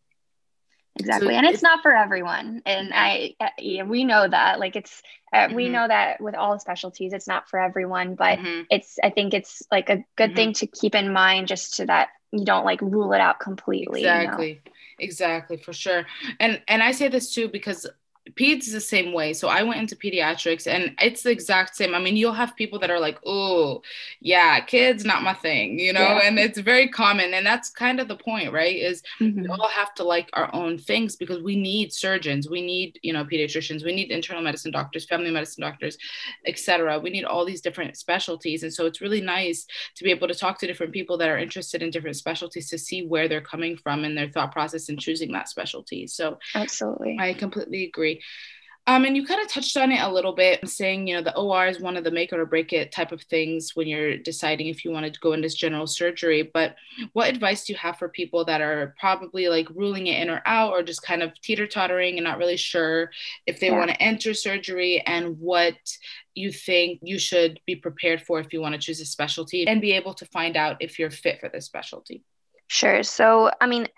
Exactly, 0.98 1.28
so 1.28 1.34
and 1.34 1.46
it's, 1.46 1.54
it's, 1.54 1.62
not 1.62 1.82
for 1.82 1.94
everyone, 1.94 2.62
and 2.66 2.90
I 2.92 3.36
uh, 3.40 3.48
yeah, 3.58 3.84
we 3.84 4.02
know 4.02 4.26
that. 4.26 4.58
Like 4.58 4.74
it's 4.74 5.00
uh, 5.32 5.46
mm-hmm. 5.46 5.54
we 5.54 5.68
know 5.68 5.86
that 5.86 6.20
with 6.20 6.34
all 6.34 6.58
specialties, 6.58 7.12
it's 7.12 7.28
not 7.28 7.48
for 7.48 7.60
everyone, 7.60 8.16
but 8.16 8.40
mm-hmm. 8.40 8.62
it's 8.70 8.98
I 9.02 9.10
think 9.10 9.32
it's 9.32 9.62
like 9.70 9.88
a 9.88 10.04
good 10.16 10.30
mm-hmm. 10.30 10.34
thing 10.34 10.52
to 10.54 10.66
keep 10.66 10.96
in 10.96 11.12
mind, 11.12 11.46
just 11.46 11.76
to 11.76 11.86
that 11.86 12.08
you 12.32 12.44
don't 12.44 12.64
like 12.64 12.80
rule 12.80 13.12
it 13.12 13.20
out 13.20 13.40
completely. 13.40 14.00
Exactly. 14.00 14.48
You 14.48 14.54
know? 14.54 14.72
Exactly, 14.98 15.56
for 15.56 15.72
sure. 15.72 16.06
And 16.38 16.60
and 16.68 16.82
I 16.82 16.92
say 16.92 17.08
this 17.08 17.34
too 17.34 17.48
because 17.48 17.86
peds 18.34 18.66
is 18.66 18.72
the 18.72 18.80
same 18.80 19.12
way. 19.12 19.32
So 19.32 19.48
I 19.48 19.62
went 19.62 19.80
into 19.80 19.96
pediatrics 19.96 20.66
and 20.66 20.94
it's 21.00 21.22
the 21.22 21.30
exact 21.30 21.76
same. 21.76 21.94
I 21.94 22.00
mean, 22.00 22.16
you'll 22.16 22.32
have 22.32 22.56
people 22.56 22.78
that 22.80 22.90
are 22.90 23.00
like, 23.00 23.18
oh, 23.26 23.82
yeah, 24.20 24.60
kids, 24.60 25.04
not 25.04 25.22
my 25.22 25.34
thing, 25.34 25.78
you 25.78 25.92
know, 25.92 26.00
yeah. 26.00 26.20
and 26.24 26.38
it's 26.38 26.58
very 26.58 26.88
common. 26.88 27.34
And 27.34 27.46
that's 27.46 27.70
kind 27.70 28.00
of 28.00 28.08
the 28.08 28.16
point, 28.16 28.52
right? 28.52 28.76
Is 28.76 29.02
mm-hmm. 29.20 29.42
we 29.42 29.48
all 29.48 29.68
have 29.68 29.94
to 29.94 30.04
like 30.04 30.28
our 30.32 30.54
own 30.54 30.78
things 30.78 31.16
because 31.16 31.42
we 31.42 31.56
need 31.56 31.92
surgeons, 31.92 32.48
we 32.48 32.60
need, 32.62 32.98
you 33.02 33.12
know, 33.12 33.24
pediatricians, 33.24 33.84
we 33.84 33.94
need 33.94 34.10
internal 34.10 34.42
medicine 34.42 34.70
doctors, 34.70 35.06
family 35.06 35.30
medicine 35.30 35.62
doctors, 35.62 35.96
etc. 36.46 36.98
We 36.98 37.10
need 37.10 37.24
all 37.24 37.44
these 37.44 37.60
different 37.60 37.96
specialties. 37.96 38.62
And 38.62 38.72
so 38.72 38.86
it's 38.86 39.00
really 39.00 39.20
nice 39.20 39.66
to 39.96 40.04
be 40.04 40.10
able 40.10 40.28
to 40.28 40.34
talk 40.34 40.58
to 40.58 40.66
different 40.66 40.92
people 40.92 41.18
that 41.18 41.28
are 41.28 41.38
interested 41.38 41.82
in 41.82 41.90
different 41.90 42.16
specialties 42.16 42.68
to 42.70 42.78
see 42.78 43.06
where 43.06 43.28
they're 43.28 43.40
coming 43.40 43.76
from 43.76 44.04
and 44.04 44.16
their 44.16 44.28
thought 44.28 44.52
process 44.52 44.88
in 44.88 44.96
choosing 44.96 45.32
that 45.32 45.48
specialty. 45.48 46.06
So 46.06 46.38
absolutely. 46.54 47.16
I 47.18 47.34
completely 47.34 47.84
agree. 47.84 48.19
Um, 48.86 49.04
and 49.04 49.14
you 49.14 49.26
kind 49.26 49.42
of 49.42 49.48
touched 49.48 49.76
on 49.76 49.92
it 49.92 50.00
a 50.00 50.12
little 50.12 50.32
bit, 50.32 50.66
saying, 50.68 51.06
you 51.06 51.14
know, 51.14 51.22
the 51.22 51.36
OR 51.36 51.66
is 51.66 51.80
one 51.80 51.96
of 51.96 52.02
the 52.02 52.10
make 52.10 52.32
it 52.32 52.38
or 52.40 52.46
break 52.46 52.72
it 52.72 52.90
type 52.90 53.12
of 53.12 53.22
things 53.22 53.76
when 53.76 53.86
you're 53.86 54.16
deciding 54.16 54.66
if 54.68 54.84
you 54.84 54.90
want 54.90 55.12
to 55.12 55.20
go 55.20 55.32
into 55.32 55.48
general 55.50 55.86
surgery. 55.86 56.50
But 56.52 56.74
what 57.12 57.28
advice 57.28 57.64
do 57.64 57.72
you 57.72 57.78
have 57.78 57.98
for 57.98 58.08
people 58.08 58.44
that 58.46 58.60
are 58.60 58.94
probably 58.98 59.48
like 59.48 59.68
ruling 59.70 60.06
it 60.06 60.20
in 60.20 60.30
or 60.30 60.42
out, 60.46 60.72
or 60.72 60.82
just 60.82 61.02
kind 61.02 61.22
of 61.22 61.38
teeter 61.40 61.66
tottering 61.66 62.16
and 62.16 62.24
not 62.24 62.38
really 62.38 62.56
sure 62.56 63.10
if 63.46 63.60
they 63.60 63.68
yeah. 63.68 63.78
want 63.78 63.90
to 63.90 64.02
enter 64.02 64.32
surgery 64.32 65.02
and 65.06 65.38
what 65.38 65.76
you 66.34 66.50
think 66.50 67.00
you 67.02 67.18
should 67.18 67.60
be 67.66 67.76
prepared 67.76 68.22
for 68.22 68.40
if 68.40 68.52
you 68.52 68.60
want 68.60 68.74
to 68.74 68.80
choose 68.80 69.00
a 69.00 69.04
specialty 69.04 69.68
and 69.68 69.80
be 69.80 69.92
able 69.92 70.14
to 70.14 70.24
find 70.26 70.56
out 70.56 70.78
if 70.80 70.98
you're 70.98 71.10
fit 71.10 71.38
for 71.38 71.50
this 71.50 71.66
specialty? 71.66 72.24
Sure. 72.66 73.02
So, 73.02 73.50
I 73.60 73.66
mean, 73.66 73.88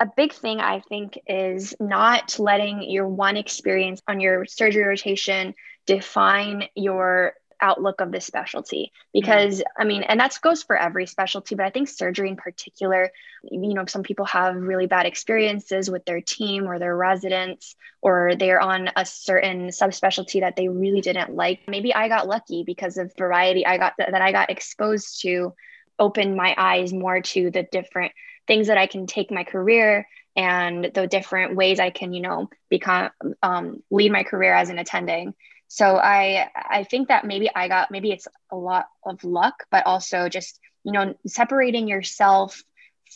a 0.00 0.06
big 0.16 0.32
thing 0.32 0.60
I 0.60 0.80
think 0.80 1.18
is 1.26 1.74
not 1.78 2.38
letting 2.38 2.90
your 2.90 3.06
one 3.06 3.36
experience 3.36 4.00
on 4.08 4.18
your 4.18 4.46
surgery 4.46 4.84
rotation 4.84 5.54
define 5.86 6.64
your 6.74 7.34
outlook 7.62 8.00
of 8.00 8.10
the 8.10 8.20
specialty 8.20 8.90
because 9.12 9.58
mm-hmm. 9.58 9.82
i 9.82 9.84
mean 9.84 10.02
and 10.02 10.18
that 10.18 10.36
goes 10.42 10.62
for 10.62 10.76
every 10.76 11.06
specialty 11.06 11.54
but 11.54 11.66
i 11.66 11.70
think 11.70 11.88
surgery 11.88 12.28
in 12.28 12.36
particular 12.36 13.10
you 13.50 13.74
know 13.74 13.84
some 13.86 14.02
people 14.02 14.24
have 14.24 14.56
really 14.56 14.86
bad 14.86 15.06
experiences 15.06 15.90
with 15.90 16.04
their 16.06 16.20
team 16.20 16.66
or 16.66 16.78
their 16.78 16.96
residents 16.96 17.76
or 18.00 18.32
they're 18.38 18.60
on 18.60 18.88
a 18.96 19.04
certain 19.04 19.68
subspecialty 19.68 20.40
that 20.40 20.56
they 20.56 20.68
really 20.68 21.00
didn't 21.00 21.34
like 21.34 21.60
maybe 21.68 21.94
i 21.94 22.08
got 22.08 22.26
lucky 22.26 22.64
because 22.64 22.96
of 22.96 23.12
variety 23.18 23.66
i 23.66 23.76
got 23.76 23.94
th- 23.96 24.10
that 24.10 24.22
i 24.22 24.32
got 24.32 24.50
exposed 24.50 25.20
to 25.20 25.52
opened 25.98 26.34
my 26.34 26.54
eyes 26.56 26.92
more 26.92 27.20
to 27.20 27.50
the 27.50 27.62
different 27.62 28.12
things 28.50 28.66
that 28.66 28.78
I 28.78 28.88
can 28.88 29.06
take 29.06 29.30
my 29.30 29.44
career 29.44 30.08
and 30.34 30.90
the 30.92 31.06
different 31.06 31.54
ways 31.54 31.78
I 31.78 31.90
can, 31.90 32.12
you 32.12 32.20
know, 32.20 32.50
become 32.68 33.10
um, 33.44 33.84
lead 33.92 34.10
my 34.10 34.24
career 34.24 34.52
as 34.52 34.70
an 34.70 34.78
attending. 34.80 35.34
So 35.68 35.96
I 35.96 36.48
I 36.56 36.82
think 36.82 37.06
that 37.08 37.24
maybe 37.24 37.48
I 37.54 37.68
got 37.68 37.92
maybe 37.92 38.10
it's 38.10 38.26
a 38.50 38.56
lot 38.56 38.86
of 39.04 39.22
luck, 39.22 39.54
but 39.70 39.86
also 39.86 40.28
just 40.28 40.58
you 40.82 40.90
know 40.90 41.14
separating 41.28 41.86
yourself 41.86 42.60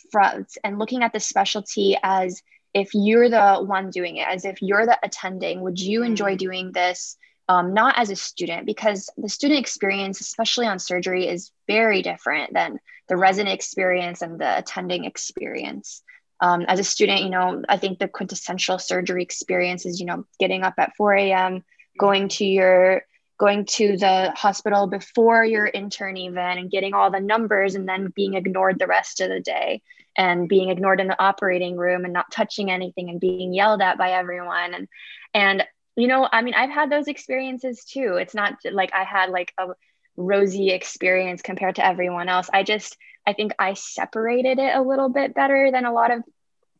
from 0.09 0.45
and 0.63 0.79
looking 0.79 1.03
at 1.03 1.11
the 1.11 1.19
specialty 1.19 1.97
as 2.01 2.41
if 2.73 2.91
you're 2.93 3.29
the 3.29 3.57
one 3.57 3.89
doing 3.89 4.15
it, 4.15 4.27
as 4.29 4.45
if 4.45 4.61
you're 4.61 4.85
the 4.85 4.97
attending. 5.03 5.59
Would 5.59 5.81
you 5.81 6.03
enjoy 6.03 6.35
mm. 6.35 6.37
doing 6.37 6.71
this? 6.71 7.17
um, 7.47 7.73
not 7.73 7.97
as 7.97 8.09
a 8.09 8.15
student, 8.15 8.65
because 8.65 9.09
the 9.17 9.29
student 9.29 9.59
experience, 9.59 10.19
especially 10.19 10.65
on 10.65 10.79
surgery, 10.79 11.27
is 11.27 11.51
very 11.67 12.01
different 12.01 12.53
than 12.53 12.79
the 13.07 13.17
resident 13.17 13.53
experience 13.53 14.21
and 14.21 14.39
the 14.39 14.57
attending 14.57 15.05
experience. 15.05 16.01
Um, 16.41 16.61
as 16.67 16.79
a 16.79 16.83
student, 16.83 17.21
you 17.21 17.29
know, 17.29 17.63
I 17.69 17.77
think 17.77 17.99
the 17.99 18.07
quintessential 18.07 18.77
surgery 18.77 19.23
experience 19.23 19.85
is, 19.85 19.99
you 19.99 20.05
know, 20.05 20.25
getting 20.39 20.63
up 20.63 20.73
at 20.77 20.95
4 20.97 21.13
a.m., 21.13 21.63
going 21.97 22.27
to 22.27 22.45
your 22.45 23.03
going 23.37 23.65
to 23.65 23.97
the 23.97 24.31
hospital 24.35 24.87
before 24.87 25.43
your 25.43 25.65
intern 25.67 26.15
even 26.15 26.37
and 26.37 26.71
getting 26.71 26.93
all 26.93 27.11
the 27.11 27.19
numbers 27.19 27.75
and 27.75 27.87
then 27.87 28.11
being 28.15 28.33
ignored 28.33 28.79
the 28.79 28.87
rest 28.87 29.19
of 29.19 29.29
the 29.29 29.41
day 29.41 29.81
and 30.17 30.47
being 30.47 30.69
ignored 30.69 31.01
in 31.01 31.07
the 31.07 31.21
operating 31.21 31.75
room 31.75 32.05
and 32.05 32.13
not 32.13 32.31
touching 32.31 32.71
anything 32.71 33.09
and 33.09 33.19
being 33.19 33.53
yelled 33.53 33.81
at 33.81 33.97
by 33.97 34.11
everyone 34.11 34.73
and 34.73 34.87
and 35.33 35.63
you 35.97 36.07
know 36.07 36.27
i 36.31 36.41
mean 36.41 36.53
i've 36.53 36.69
had 36.69 36.89
those 36.89 37.07
experiences 37.07 37.83
too 37.83 38.15
it's 38.15 38.35
not 38.35 38.53
like 38.71 38.93
i 38.93 39.03
had 39.03 39.29
like 39.29 39.53
a 39.57 39.67
rosy 40.17 40.69
experience 40.69 41.41
compared 41.41 41.75
to 41.75 41.85
everyone 41.85 42.29
else. 42.29 42.49
I 42.53 42.63
just 42.63 42.97
i 43.27 43.33
think 43.33 43.53
i 43.59 43.73
separated 43.73 44.59
it 44.59 44.75
a 44.75 44.81
little 44.81 45.09
bit 45.09 45.33
better 45.33 45.71
than 45.71 45.85
a 45.85 45.93
lot 45.93 46.11
of 46.11 46.23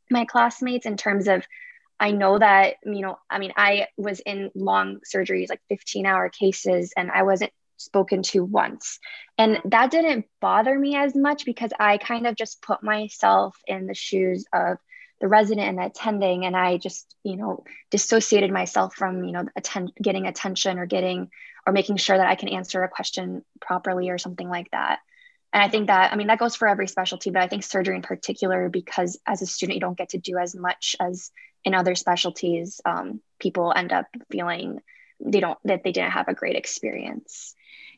my 0.09 0.25
classmates 0.25 0.85
in 0.85 0.95
terms 0.95 1.27
of 1.27 1.43
i 1.99 2.11
know 2.11 2.37
that 2.37 2.75
you 2.85 3.01
know 3.01 3.17
i 3.29 3.39
mean 3.39 3.51
i 3.57 3.87
was 3.97 4.19
in 4.19 4.51
long 4.53 4.99
surgeries 5.11 5.49
like 5.49 5.61
15 5.69 6.05
hour 6.05 6.29
cases 6.29 6.93
and 6.95 7.11
i 7.11 7.23
wasn't 7.23 7.51
spoken 7.77 8.23
to 8.23 8.43
once. 8.43 8.99
And 9.37 9.59
that 9.65 9.91
didn't 9.91 10.25
bother 10.39 10.77
me 10.77 10.95
as 10.95 11.15
much 11.15 11.45
because 11.45 11.71
i 11.79 11.97
kind 11.97 12.27
of 12.27 12.35
just 12.35 12.61
put 12.61 12.83
myself 12.83 13.57
in 13.67 13.87
the 13.87 13.93
shoes 13.93 14.45
of 14.53 14.77
the 15.19 15.27
resident 15.27 15.67
and 15.67 15.77
the 15.77 15.85
attending 15.85 16.45
and 16.45 16.55
i 16.55 16.77
just 16.77 17.15
you 17.23 17.37
know 17.37 17.63
dissociated 17.89 18.51
myself 18.51 18.95
from 18.95 19.23
you 19.23 19.31
know 19.31 19.45
attend 19.55 19.91
getting 20.01 20.25
attention 20.27 20.77
or 20.77 20.85
getting 20.85 21.29
or 21.65 21.74
making 21.74 21.98
sure 21.98 22.17
that 22.17 22.27
i 22.27 22.36
can 22.36 22.50
answer 22.50 22.84
a 22.84 22.89
question 22.89 23.43
properly 23.62 24.10
or 24.10 24.17
something 24.17 24.50
like 24.50 24.69
that. 24.72 25.00
And 25.53 25.63
i 25.63 25.69
think 25.69 25.88
that 25.88 26.12
i 26.12 26.15
mean 26.15 26.27
that 26.27 26.39
goes 26.39 26.55
for 26.55 26.67
every 26.67 26.88
specialty 26.88 27.29
but 27.29 27.41
i 27.41 27.48
think 27.48 27.63
surgery 27.63 27.95
in 27.95 28.01
particular 28.01 28.69
because 28.69 29.19
as 29.25 29.41
a 29.41 29.45
student 29.45 29.75
you 29.75 29.81
don't 29.81 29.98
get 29.98 30.10
to 30.10 30.17
do 30.17 30.38
as 30.38 30.55
much 30.55 30.95
as 31.00 31.31
in 31.63 31.74
other 31.74 31.95
specialties 31.95 32.81
um, 32.86 33.22
people 33.39 33.74
end 33.75 33.91
up 33.91 34.07
feeling 34.29 34.81
they 35.19 35.39
don't 35.39 35.57
that 35.63 35.84
they 35.84 35.91
didn't 35.91 36.12
have 36.12 36.27
a 36.27 36.34
great 36.34 36.55
experience 36.55 37.55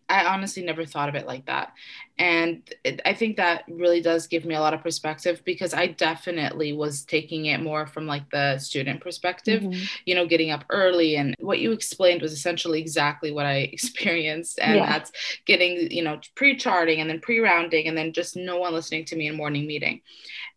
I 0.10 0.26
honestly 0.26 0.64
never 0.64 0.86
thought 0.86 1.10
of 1.10 1.16
it 1.16 1.28
like 1.28 1.46
that. 1.48 1.74
And 2.18 2.68
it, 2.84 3.02
I 3.06 3.14
think 3.14 3.38
that 3.38 3.66
really 3.68 4.02
does 4.02 4.28
give 4.28 4.46
me 4.46 4.56
a 4.56 4.60
lot 4.60 4.74
of 4.74 4.82
perspective 4.82 5.42
because 5.44 5.74
I 5.74 5.88
definitely 5.88 6.74
was 6.74 7.04
taking 7.04 7.46
it 7.46 7.62
more 7.62 7.86
from 7.86 8.08
like 8.08 8.30
the 8.32 8.58
student 8.58 9.02
perspective, 9.02 9.62
mm-hmm. 9.62 9.84
you 10.06 10.16
know, 10.16 10.26
getting 10.26 10.50
up 10.50 10.64
early. 10.70 11.18
And 11.18 11.36
what 11.40 11.60
you 11.60 11.74
explained 11.74 12.22
was 12.22 12.32
essentially 12.32 12.80
exactly 12.80 13.32
what 13.32 13.46
I 13.46 13.56
experienced. 13.74 14.60
And 14.60 14.78
yeah. 14.78 14.86
that's 14.86 15.12
getting, 15.46 15.92
you 15.92 16.04
know, 16.04 16.20
pre 16.36 16.56
charting 16.56 17.02
and 17.02 17.10
then 17.10 17.20
pre 17.20 17.40
rounding 17.40 17.88
and 17.88 17.98
then 17.98 18.14
just 18.14 18.36
no 18.36 18.58
one 18.58 18.74
listening 18.74 19.06
to 19.06 19.16
me 19.16 19.28
in 19.28 19.36
morning 19.36 19.68
meeting. 19.68 20.02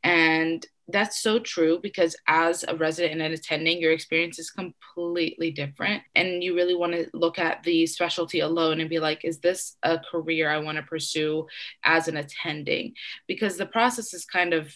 And 0.02 0.64
that's 0.92 1.22
so 1.22 1.38
true 1.38 1.78
because 1.82 2.16
as 2.26 2.64
a 2.66 2.76
resident 2.76 3.14
and 3.14 3.22
an 3.22 3.32
attending, 3.32 3.80
your 3.80 3.92
experience 3.92 4.38
is 4.38 4.50
completely 4.50 5.50
different. 5.50 6.02
And 6.14 6.42
you 6.42 6.54
really 6.54 6.74
want 6.74 6.92
to 6.92 7.08
look 7.12 7.38
at 7.38 7.62
the 7.62 7.86
specialty 7.86 8.40
alone 8.40 8.80
and 8.80 8.90
be 8.90 8.98
like, 8.98 9.24
is 9.24 9.38
this 9.38 9.76
a 9.82 9.98
career 9.98 10.50
I 10.50 10.58
want 10.58 10.76
to 10.76 10.82
pursue 10.82 11.46
as 11.84 12.08
an 12.08 12.16
attending? 12.16 12.94
Because 13.26 13.56
the 13.56 13.66
process 13.66 14.14
is 14.14 14.24
kind 14.24 14.54
of 14.54 14.74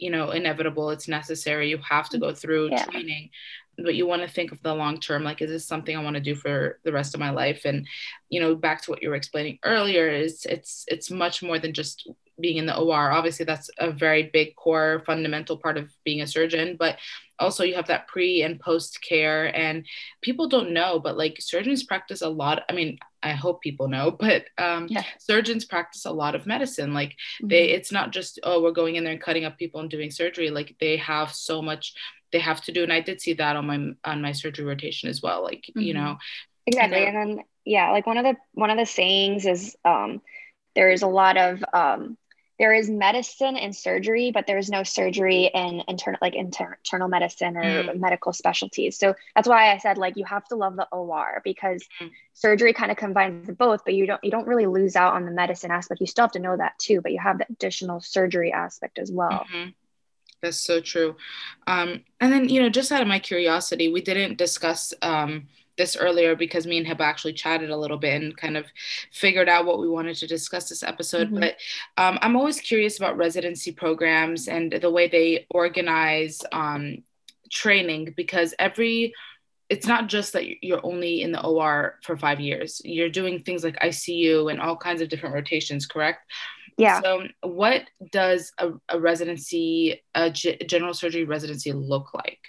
you 0.00 0.10
know 0.10 0.30
inevitable 0.30 0.88
it's 0.90 1.08
necessary 1.08 1.68
you 1.68 1.78
have 1.86 2.08
to 2.08 2.18
go 2.18 2.28
mm-hmm. 2.28 2.36
through 2.36 2.70
yeah. 2.70 2.84
training 2.86 3.28
but 3.76 3.94
you 3.94 4.06
want 4.06 4.22
to 4.22 4.28
think 4.28 4.50
of 4.50 4.62
the 4.62 4.74
long 4.74 4.98
term 4.98 5.22
like 5.22 5.42
is 5.42 5.50
this 5.50 5.66
something 5.66 5.96
i 5.96 6.02
want 6.02 6.14
to 6.14 6.22
do 6.22 6.34
for 6.34 6.78
the 6.84 6.92
rest 6.92 7.14
of 7.14 7.20
my 7.20 7.30
life 7.30 7.66
and 7.66 7.86
you 8.30 8.40
know 8.40 8.54
back 8.54 8.82
to 8.82 8.90
what 8.90 9.02
you 9.02 9.10
were 9.10 9.14
explaining 9.14 9.58
earlier 9.64 10.08
is 10.08 10.46
it's 10.46 10.84
it's 10.88 11.10
much 11.10 11.42
more 11.42 11.58
than 11.58 11.72
just 11.72 12.08
being 12.40 12.56
in 12.56 12.66
the 12.66 12.76
OR. 12.76 13.12
Obviously, 13.12 13.44
that's 13.44 13.70
a 13.78 13.90
very 13.90 14.30
big 14.32 14.56
core 14.56 15.02
fundamental 15.06 15.56
part 15.56 15.76
of 15.76 15.90
being 16.04 16.20
a 16.20 16.26
surgeon, 16.26 16.76
but 16.78 16.98
also 17.38 17.64
you 17.64 17.74
have 17.74 17.86
that 17.88 18.06
pre 18.06 18.42
and 18.42 18.60
post 18.60 19.00
care. 19.02 19.54
And 19.56 19.86
people 20.22 20.48
don't 20.48 20.72
know, 20.72 20.98
but 20.98 21.16
like 21.16 21.36
surgeons 21.40 21.82
practice 21.82 22.22
a 22.22 22.28
lot. 22.28 22.62
I 22.68 22.72
mean, 22.72 22.98
I 23.22 23.32
hope 23.32 23.62
people 23.62 23.88
know, 23.88 24.10
but 24.18 24.46
um, 24.58 24.86
yeah. 24.88 25.04
surgeons 25.18 25.64
practice 25.64 26.04
a 26.04 26.12
lot 26.12 26.34
of 26.34 26.46
medicine. 26.46 26.94
Like 26.94 27.16
they, 27.42 27.68
mm-hmm. 27.68 27.76
it's 27.76 27.92
not 27.92 28.12
just 28.12 28.40
oh 28.42 28.62
we're 28.62 28.72
going 28.72 28.96
in 28.96 29.04
there 29.04 29.12
and 29.12 29.22
cutting 29.22 29.44
up 29.44 29.58
people 29.58 29.80
and 29.80 29.90
doing 29.90 30.10
surgery. 30.10 30.50
Like 30.50 30.76
they 30.80 30.96
have 30.98 31.32
so 31.32 31.62
much 31.62 31.94
they 32.32 32.38
have 32.38 32.60
to 32.62 32.72
do, 32.72 32.82
and 32.82 32.92
I 32.92 33.00
did 33.00 33.20
see 33.20 33.34
that 33.34 33.56
on 33.56 33.66
my 33.66 33.92
on 34.04 34.22
my 34.22 34.32
surgery 34.32 34.64
rotation 34.64 35.08
as 35.08 35.22
well. 35.22 35.42
Like 35.42 35.64
mm-hmm. 35.70 35.80
you 35.80 35.94
know, 35.94 36.18
exactly, 36.66 37.04
and, 37.04 37.16
and 37.16 37.38
then 37.38 37.44
yeah, 37.64 37.90
like 37.90 38.06
one 38.06 38.18
of 38.18 38.24
the 38.24 38.36
one 38.54 38.70
of 38.70 38.78
the 38.78 38.86
sayings 38.86 39.46
is 39.46 39.76
um, 39.84 40.22
there's 40.74 41.02
a 41.02 41.08
lot 41.08 41.36
of 41.36 41.62
um, 41.72 42.16
there 42.60 42.74
is 42.74 42.90
medicine 42.90 43.56
and 43.56 43.74
surgery, 43.74 44.32
but 44.32 44.46
there's 44.46 44.68
no 44.68 44.82
surgery 44.82 45.48
and 45.54 45.82
internal 45.88 46.18
like 46.20 46.34
inter- 46.34 46.76
internal 46.84 47.08
medicine 47.08 47.56
or 47.56 47.62
mm. 47.62 47.98
medical 47.98 48.34
specialties. 48.34 48.98
So 48.98 49.14
that's 49.34 49.48
why 49.48 49.72
I 49.72 49.78
said 49.78 49.96
like 49.96 50.18
you 50.18 50.26
have 50.26 50.46
to 50.48 50.56
love 50.56 50.76
the 50.76 50.86
OR 50.92 51.40
because 51.42 51.82
mm. 51.98 52.10
surgery 52.34 52.74
kind 52.74 52.90
of 52.90 52.98
combines 52.98 53.48
both, 53.56 53.82
but 53.86 53.94
you 53.94 54.06
don't 54.06 54.22
you 54.22 54.30
don't 54.30 54.46
really 54.46 54.66
lose 54.66 54.94
out 54.94 55.14
on 55.14 55.24
the 55.24 55.30
medicine 55.30 55.70
aspect. 55.70 56.02
You 56.02 56.06
still 56.06 56.24
have 56.24 56.32
to 56.32 56.38
know 56.38 56.54
that 56.54 56.78
too, 56.78 57.00
but 57.00 57.12
you 57.12 57.18
have 57.18 57.38
the 57.38 57.46
additional 57.48 58.02
surgery 58.02 58.52
aspect 58.52 58.98
as 58.98 59.10
well. 59.10 59.46
Mm-hmm. 59.50 59.70
That's 60.42 60.60
so 60.60 60.80
true. 60.80 61.16
Um, 61.66 62.04
and 62.20 62.30
then 62.30 62.50
you 62.50 62.60
know, 62.60 62.68
just 62.68 62.92
out 62.92 63.00
of 63.00 63.08
my 63.08 63.20
curiosity, 63.20 63.90
we 63.90 64.02
didn't 64.02 64.36
discuss. 64.36 64.92
Um, 65.00 65.48
this 65.76 65.96
earlier 65.96 66.36
because 66.36 66.66
me 66.66 66.78
and 66.78 66.86
Hiba 66.86 67.00
actually 67.00 67.32
chatted 67.32 67.70
a 67.70 67.76
little 67.76 67.96
bit 67.96 68.20
and 68.20 68.36
kind 68.36 68.56
of 68.56 68.66
figured 69.12 69.48
out 69.48 69.66
what 69.66 69.80
we 69.80 69.88
wanted 69.88 70.16
to 70.16 70.26
discuss 70.26 70.68
this 70.68 70.82
episode. 70.82 71.28
Mm-hmm. 71.28 71.40
But 71.40 71.56
um, 71.96 72.18
I'm 72.22 72.36
always 72.36 72.60
curious 72.60 72.98
about 72.98 73.16
residency 73.16 73.72
programs 73.72 74.48
and 74.48 74.72
the 74.72 74.90
way 74.90 75.08
they 75.08 75.46
organize 75.50 76.40
um, 76.52 77.02
training 77.50 78.14
because 78.16 78.54
every 78.58 79.14
it's 79.68 79.86
not 79.86 80.08
just 80.08 80.32
that 80.32 80.64
you're 80.64 80.84
only 80.84 81.22
in 81.22 81.30
the 81.30 81.40
OR 81.40 82.00
for 82.02 82.16
five 82.16 82.40
years. 82.40 82.82
You're 82.84 83.08
doing 83.08 83.44
things 83.44 83.62
like 83.62 83.78
ICU 83.78 84.50
and 84.50 84.60
all 84.60 84.76
kinds 84.76 85.00
of 85.00 85.08
different 85.08 85.32
rotations, 85.32 85.86
correct? 85.86 86.26
Yeah. 86.76 87.00
So, 87.00 87.28
what 87.42 87.84
does 88.10 88.52
a, 88.58 88.70
a 88.88 88.98
residency, 88.98 90.02
a 90.14 90.30
g- 90.30 90.58
general 90.66 90.92
surgery 90.92 91.24
residency 91.24 91.72
look 91.72 92.14
like? 92.14 92.40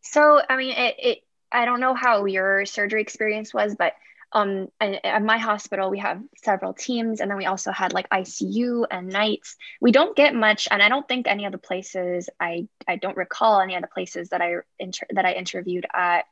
So, 0.00 0.40
I 0.48 0.56
mean, 0.56 0.74
it, 0.76 0.94
it 0.98 1.18
I 1.54 1.64
don't 1.64 1.80
know 1.80 1.94
how 1.94 2.24
your 2.26 2.66
surgery 2.66 3.00
experience 3.00 3.54
was, 3.54 3.76
but 3.76 3.94
um, 4.32 4.68
at 4.80 5.22
my 5.22 5.38
hospital, 5.38 5.90
we 5.90 6.00
have 6.00 6.20
several 6.42 6.74
teams, 6.74 7.20
and 7.20 7.30
then 7.30 7.38
we 7.38 7.46
also 7.46 7.70
had 7.70 7.92
like 7.92 8.10
ICU 8.10 8.84
and 8.90 9.08
nights. 9.08 9.56
We 9.80 9.92
don't 9.92 10.16
get 10.16 10.34
much, 10.34 10.66
and 10.70 10.82
I 10.82 10.88
don't 10.88 11.06
think 11.06 11.28
any 11.28 11.44
of 11.44 11.52
the 11.52 11.58
places 11.58 12.28
I 12.40 12.66
I 12.88 12.96
don't 12.96 13.16
recall 13.16 13.60
any 13.60 13.76
of 13.76 13.82
the 13.82 13.88
places 13.88 14.30
that 14.30 14.42
I 14.42 14.56
inter- 14.80 15.06
that 15.10 15.24
I 15.24 15.34
interviewed 15.34 15.86
at 15.94 16.24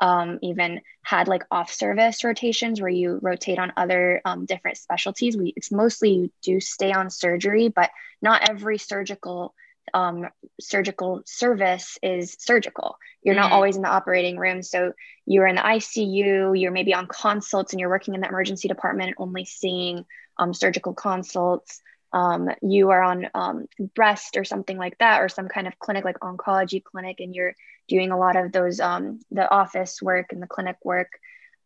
um, 0.00 0.38
even 0.40 0.80
had 1.02 1.28
like 1.28 1.44
off 1.50 1.70
service 1.70 2.24
rotations 2.24 2.80
where 2.80 2.88
you 2.90 3.18
rotate 3.20 3.58
on 3.58 3.74
other 3.76 4.22
um, 4.24 4.46
different 4.46 4.78
specialties. 4.78 5.36
We 5.36 5.52
it's 5.54 5.70
mostly 5.70 6.10
you 6.10 6.30
do 6.42 6.60
stay 6.60 6.92
on 6.92 7.10
surgery, 7.10 7.68
but 7.68 7.90
not 8.22 8.48
every 8.48 8.78
surgical 8.78 9.54
um, 9.94 10.28
surgical 10.60 11.22
service 11.26 11.98
is 12.02 12.36
surgical. 12.38 12.98
You're 13.22 13.34
mm-hmm. 13.34 13.42
not 13.42 13.52
always 13.52 13.76
in 13.76 13.82
the 13.82 13.88
operating 13.88 14.38
room. 14.38 14.62
So 14.62 14.92
you're 15.26 15.46
in 15.46 15.56
the 15.56 15.62
ICU, 15.62 16.58
you're 16.58 16.72
maybe 16.72 16.94
on 16.94 17.06
consults 17.06 17.72
and 17.72 17.80
you're 17.80 17.88
working 17.88 18.14
in 18.14 18.20
the 18.20 18.28
emergency 18.28 18.68
department, 18.68 19.16
only 19.18 19.44
seeing 19.44 20.04
um, 20.38 20.54
surgical 20.54 20.94
consults. 20.94 21.80
Um, 22.12 22.50
you 22.60 22.90
are 22.90 23.02
on 23.02 23.28
um, 23.34 23.66
breast 23.94 24.36
or 24.36 24.44
something 24.44 24.76
like 24.76 24.98
that, 24.98 25.20
or 25.20 25.28
some 25.28 25.48
kind 25.48 25.68
of 25.68 25.78
clinic 25.78 26.04
like 26.04 26.18
oncology 26.20 26.82
clinic, 26.82 27.20
and 27.20 27.34
you're 27.34 27.54
doing 27.88 28.10
a 28.10 28.18
lot 28.18 28.36
of 28.36 28.50
those 28.50 28.80
um, 28.80 29.20
the 29.30 29.48
office 29.48 30.02
work 30.02 30.32
and 30.32 30.42
the 30.42 30.48
clinic 30.48 30.76
work. 30.82 31.12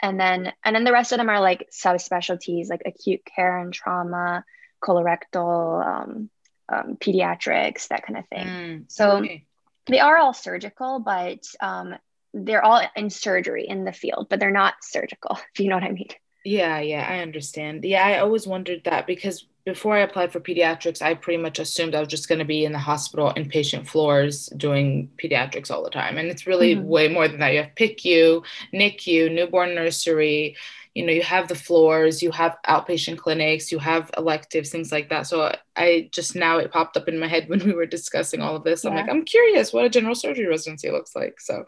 And 0.03 0.21
then 0.21 0.53
and 0.63 0.77
then 0.77 0.85
the 0.85 0.93
rest 0.93 1.13
of 1.13 1.19
them 1.19 1.31
are 1.31 1.41
like 1.41 1.71
subspecialties 1.73 2.69
like 2.69 2.83
acute 2.85 3.23
care 3.25 3.59
and 3.59 3.73
trauma, 3.73 4.45
colorectal, 4.83 6.29
um, 6.69 6.79
um, 6.79 6.97
pediatrics, 6.97 7.89
that 7.89 8.07
kind 8.07 8.19
of 8.19 8.29
thing. 8.29 8.47
Mm, 8.47 8.85
so 8.89 9.19
okay. 9.19 9.45
they 9.87 10.01
are 10.01 10.17
all 10.17 10.33
surgical, 10.33 11.01
but 11.01 11.45
um, 11.61 11.95
they're 12.33 12.65
all 12.65 12.83
in 12.97 13.11
surgery 13.11 13.67
in 13.69 13.85
the 13.85 13.93
field, 13.93 14.29
but 14.29 14.41
they're 14.41 14.51
not 14.51 14.75
surgical, 14.83 15.39
if 15.55 15.61
you 15.61 15.69
know 15.69 15.77
what 15.77 15.85
I 15.85 15.91
mean. 15.91 16.09
Yeah, 16.45 16.79
yeah, 16.81 17.07
I 17.09 17.21
understand. 17.21 17.85
Yeah, 17.85 18.05
I 18.07 18.19
always 18.19 18.47
wondered 18.47 18.85
that 18.85 19.07
because 19.07 19.47
before 19.65 19.97
I 19.97 20.01
applied 20.01 20.31
for 20.31 20.41
pediatrics, 20.41 21.01
I 21.01 21.15
pretty 21.15 21.43
much 21.43 21.59
assumed 21.59 21.95
I 21.95 22.01
was 22.01 22.09
just 22.09 22.29
going 22.29 22.39
to 22.39 22.45
be 22.45 22.67
in 22.67 22.73
the 22.73 22.79
hospital 22.79 23.33
inpatient 23.35 23.87
floors 23.87 24.49
doing 24.57 25.11
pediatrics 25.23 25.71
all 25.71 25.83
the 25.83 25.89
time. 25.89 26.19
And 26.19 26.29
it's 26.29 26.47
really 26.47 26.77
mm-hmm. 26.77 26.87
way 26.87 27.09
more 27.09 27.29
than 27.29 27.41
that. 27.41 27.55
You 27.55 27.63
have 27.63 27.75
PICU, 27.75 28.45
NICU, 28.75 29.35
newborn 29.35 29.75
nursery, 29.75 30.57
you 30.95 31.05
know 31.05 31.13
you 31.13 31.23
have 31.23 31.49
the 31.49 31.55
floors 31.55 32.23
you 32.23 32.31
have 32.31 32.57
outpatient 32.69 33.19
clinics 33.19 33.71
you 33.71 33.79
have 33.79 34.11
electives 34.17 34.71
things 34.71 34.93
like 34.93 35.09
that 35.09 35.27
so 35.27 35.55
i 35.77 36.09
just 36.13 36.37
now 36.37 36.59
it 36.59 36.73
popped 36.73 36.97
up 36.97 37.09
in 37.09 37.19
my 37.19 37.27
head 37.27 37.49
when 37.49 37.65
we 37.65 37.73
were 37.73 37.87
discussing 37.87 38.41
all 38.41 38.57
of 38.57 38.65
this 38.65 38.85
yeah. 38.85 38.91
i'm 38.91 38.97
like 38.97 39.11
i'm 39.11 39.25
curious 39.25 39.73
what 39.73 39.85
a 39.85 39.91
general 39.91 40.15
surgery 40.15 40.47
residency 40.47 40.91
looks 40.91 41.15
like 41.15 41.41
so 41.41 41.65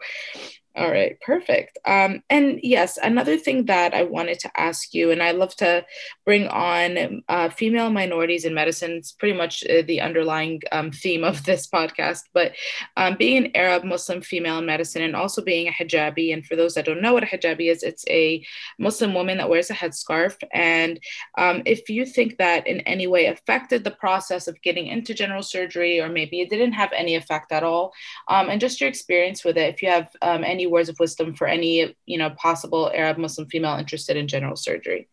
all 0.77 0.91
right, 0.91 1.19
perfect. 1.21 1.79
Um, 1.85 2.21
and 2.29 2.59
yes, 2.61 2.99
another 3.01 3.35
thing 3.35 3.65
that 3.65 3.95
I 3.95 4.03
wanted 4.03 4.39
to 4.41 4.59
ask 4.59 4.93
you, 4.93 5.09
and 5.09 5.23
I 5.23 5.31
love 5.31 5.55
to 5.55 5.83
bring 6.23 6.47
on 6.49 7.23
uh, 7.27 7.49
female 7.49 7.89
minorities 7.89 8.45
in 8.45 8.53
medicine. 8.53 8.91
It's 8.91 9.11
pretty 9.11 9.35
much 9.35 9.63
uh, 9.63 9.81
the 9.87 10.01
underlying 10.01 10.61
um, 10.71 10.91
theme 10.91 11.23
of 11.23 11.43
this 11.45 11.67
podcast. 11.67 12.25
But 12.31 12.51
um, 12.95 13.15
being 13.17 13.45
an 13.45 13.51
Arab 13.55 13.85
Muslim 13.85 14.21
female 14.21 14.59
in 14.59 14.67
medicine, 14.67 15.01
and 15.01 15.15
also 15.15 15.41
being 15.41 15.67
a 15.67 15.71
hijabi, 15.71 16.31
and 16.31 16.45
for 16.45 16.55
those 16.55 16.75
that 16.75 16.85
don't 16.85 17.01
know 17.01 17.13
what 17.13 17.23
a 17.23 17.25
hijabi 17.25 17.71
is, 17.71 17.81
it's 17.81 18.05
a 18.07 18.45
Muslim 18.77 19.15
woman 19.15 19.39
that 19.39 19.49
wears 19.49 19.71
a 19.71 19.73
headscarf. 19.73 20.35
And 20.53 20.99
um, 21.39 21.63
if 21.65 21.89
you 21.89 22.05
think 22.05 22.37
that 22.37 22.67
in 22.67 22.81
any 22.81 23.07
way 23.07 23.25
affected 23.25 23.83
the 23.83 23.89
process 23.89 24.47
of 24.47 24.61
getting 24.61 24.85
into 24.85 25.15
general 25.15 25.41
surgery, 25.41 25.99
or 25.99 26.07
maybe 26.07 26.39
it 26.39 26.51
didn't 26.51 26.73
have 26.73 26.91
any 26.95 27.15
effect 27.15 27.51
at 27.51 27.63
all, 27.63 27.93
um, 28.27 28.47
and 28.49 28.61
just 28.61 28.79
your 28.79 28.89
experience 28.89 29.43
with 29.43 29.57
it, 29.57 29.73
if 29.73 29.81
you 29.81 29.89
have 29.89 30.15
um, 30.21 30.43
any 30.67 30.71
words 30.71 30.89
of 30.89 30.99
wisdom 30.99 31.33
for 31.33 31.47
any 31.47 31.95
you 32.05 32.17
know 32.17 32.29
possible 32.31 32.91
arab 32.93 33.17
muslim 33.17 33.47
female 33.47 33.77
interested 33.77 34.17
in 34.17 34.27
general 34.27 34.55
surgery? 34.55 35.07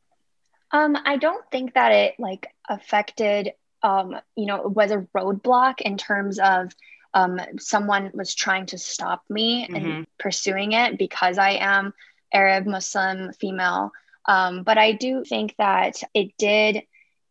Um, 0.71 0.97
i 1.05 1.17
don't 1.17 1.45
think 1.51 1.75
that 1.75 1.93
it 1.93 2.15
like 2.19 2.49
affected 2.69 3.53
um, 3.83 4.17
you 4.37 4.47
know 4.47 4.63
was 4.63 4.91
a 4.91 5.07
roadblock 5.17 5.81
in 5.81 5.97
terms 5.97 6.39
of 6.39 6.73
um, 7.13 7.41
someone 7.61 8.11
was 8.13 8.35
trying 8.35 8.67
to 8.67 8.79
stop 8.79 9.23
me 9.31 9.67
mm-hmm. 9.67 9.77
in 9.77 10.07
pursuing 10.19 10.73
it 10.73 10.99
because 10.99 11.39
i 11.39 11.51
am 11.51 11.95
arab 12.33 12.67
muslim 12.67 13.33
female. 13.33 13.93
Um, 14.27 14.63
but 14.63 14.79
i 14.79 14.93
do 14.93 15.25
think 15.25 15.55
that 15.59 16.03
it 16.15 16.33
did 16.39 16.83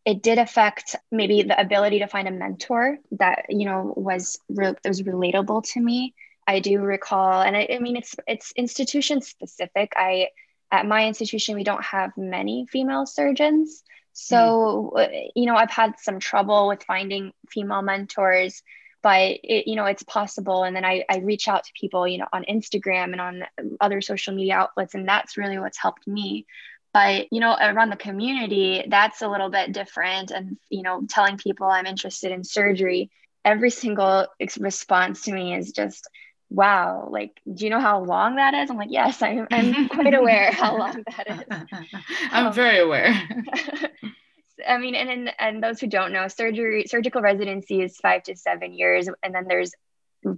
it 0.04 0.22
did 0.22 0.38
affect 0.38 0.96
maybe 1.10 1.42
the 1.42 1.58
ability 1.58 2.00
to 2.00 2.06
find 2.06 2.28
a 2.28 2.30
mentor 2.30 2.98
that 3.12 3.46
you 3.48 3.64
know 3.64 3.92
was 3.96 4.38
re- 4.48 4.76
was 4.84 5.02
relatable 5.02 5.64
to 5.72 5.80
me 5.80 6.14
I 6.46 6.60
do 6.60 6.80
recall, 6.80 7.40
and 7.40 7.56
I, 7.56 7.68
I 7.72 7.78
mean, 7.78 7.96
it's 7.96 8.14
it's 8.26 8.52
institution 8.52 9.20
specific. 9.20 9.92
I 9.96 10.28
at 10.70 10.86
my 10.86 11.06
institution 11.06 11.54
we 11.54 11.64
don't 11.64 11.84
have 11.84 12.12
many 12.16 12.66
female 12.70 13.06
surgeons, 13.06 13.82
so 14.12 14.92
mm. 14.96 15.28
you 15.34 15.46
know 15.46 15.56
I've 15.56 15.70
had 15.70 15.98
some 15.98 16.20
trouble 16.20 16.68
with 16.68 16.84
finding 16.84 17.32
female 17.48 17.82
mentors, 17.82 18.62
but 19.02 19.38
it, 19.42 19.66
you 19.66 19.76
know 19.76 19.86
it's 19.86 20.02
possible. 20.02 20.64
And 20.64 20.76
then 20.76 20.84
I 20.84 21.04
I 21.08 21.18
reach 21.18 21.48
out 21.48 21.64
to 21.64 21.72
people, 21.78 22.06
you 22.06 22.18
know, 22.18 22.28
on 22.32 22.44
Instagram 22.44 23.12
and 23.12 23.20
on 23.20 23.44
other 23.80 24.00
social 24.00 24.34
media 24.34 24.56
outlets, 24.56 24.94
and 24.94 25.08
that's 25.08 25.36
really 25.36 25.58
what's 25.58 25.78
helped 25.78 26.06
me 26.06 26.46
but 26.94 27.30
you 27.30 27.40
know 27.40 27.54
around 27.60 27.90
the 27.90 27.96
community 27.96 28.86
that's 28.88 29.20
a 29.20 29.28
little 29.28 29.50
bit 29.50 29.72
different 29.72 30.30
and 30.30 30.56
you 30.70 30.82
know 30.82 31.02
telling 31.08 31.36
people 31.36 31.66
i'm 31.66 31.84
interested 31.84 32.32
in 32.32 32.42
surgery 32.42 33.10
every 33.44 33.68
single 33.68 34.26
response 34.58 35.22
to 35.22 35.32
me 35.32 35.54
is 35.54 35.72
just 35.72 36.08
wow, 36.54 37.08
like, 37.10 37.40
do 37.52 37.64
you 37.64 37.70
know 37.70 37.80
how 37.80 38.00
long 38.00 38.36
that 38.36 38.54
is? 38.54 38.70
I'm 38.70 38.76
like, 38.76 38.90
yes, 38.90 39.20
I'm, 39.22 39.46
I'm 39.50 39.88
quite 39.88 40.14
aware 40.14 40.52
how 40.52 40.78
long 40.78 41.02
that 41.16 41.26
is. 41.28 41.66
I'm 42.30 42.46
um, 42.46 42.52
very 42.52 42.78
aware. 42.78 43.12
I 44.68 44.78
mean, 44.78 44.94
and, 44.94 45.10
and 45.10 45.32
and 45.38 45.62
those 45.62 45.80
who 45.80 45.88
don't 45.88 46.12
know, 46.12 46.28
surgery 46.28 46.84
surgical 46.86 47.20
residency 47.20 47.82
is 47.82 47.96
five 47.96 48.22
to 48.24 48.36
seven 48.36 48.72
years, 48.72 49.08
and 49.22 49.34
then 49.34 49.46
there's 49.48 49.72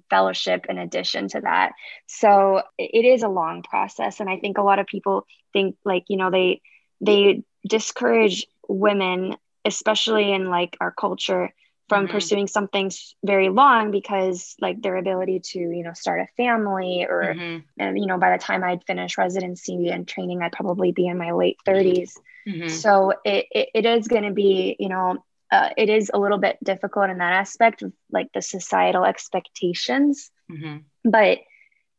fellowship 0.09 0.67
in 0.69 0.79
addition 0.79 1.29
to 1.29 1.41
that. 1.43 1.73
So 2.07 2.63
it 2.79 3.05
is 3.05 3.23
a 3.23 3.29
long 3.29 3.63
process, 3.63 4.19
and 4.21 4.31
I 4.31 4.39
think 4.39 4.57
a 4.57 4.63
lot 4.63 4.79
of 4.79 4.87
people 4.87 5.27
think 5.53 5.77
like 5.85 6.05
you 6.09 6.17
know 6.17 6.31
they 6.31 6.63
they 7.03 7.43
discourage 7.69 8.47
women, 8.69 9.37
especially 9.67 10.33
in 10.33 10.49
like 10.49 10.79
our 10.81 10.93
culture, 10.93 11.53
from 11.89 12.05
mm-hmm. 12.05 12.15
pursuing 12.15 12.47
something 12.47 12.91
very 13.25 13.49
long 13.49 13.91
because 13.91 14.55
like 14.61 14.81
their 14.83 14.97
ability 14.97 15.41
to 15.41 15.59
you 15.59 15.83
know 15.83 15.93
start 15.93 16.21
a 16.21 16.27
family 16.37 17.07
or 17.09 17.35
mm-hmm. 17.35 17.59
and 17.79 17.99
you 17.99 18.07
know 18.07 18.19
by 18.19 18.33
the 18.33 18.43
time 18.43 18.65
i'd 18.65 18.85
finish 18.85 19.19
residency 19.19 19.89
and 19.89 20.09
training 20.09 20.43
i'd 20.43 20.53
probably 20.53 20.93
be 20.93 21.07
in 21.07 21.19
my 21.19 21.33
late 21.33 21.57
30s 21.67 22.13
mm-hmm. 22.47 22.69
so 22.69 23.13
it, 23.25 23.47
it, 23.51 23.69
it 23.75 23.87
is 23.87 24.09
going 24.09 24.25
to 24.25 24.33
be 24.33 24.77
you 24.79 24.89
know 24.89 25.17
uh, 25.53 25.71
it 25.77 25.89
is 25.89 26.11
a 26.13 26.19
little 26.19 26.39
bit 26.39 26.59
difficult 26.65 27.09
in 27.09 27.19
that 27.19 27.33
aspect 27.33 27.83
of 27.83 27.93
like 28.11 28.29
the 28.35 28.43
societal 28.43 29.05
expectations 29.05 30.31
mm-hmm. 30.51 30.79
but 31.09 31.39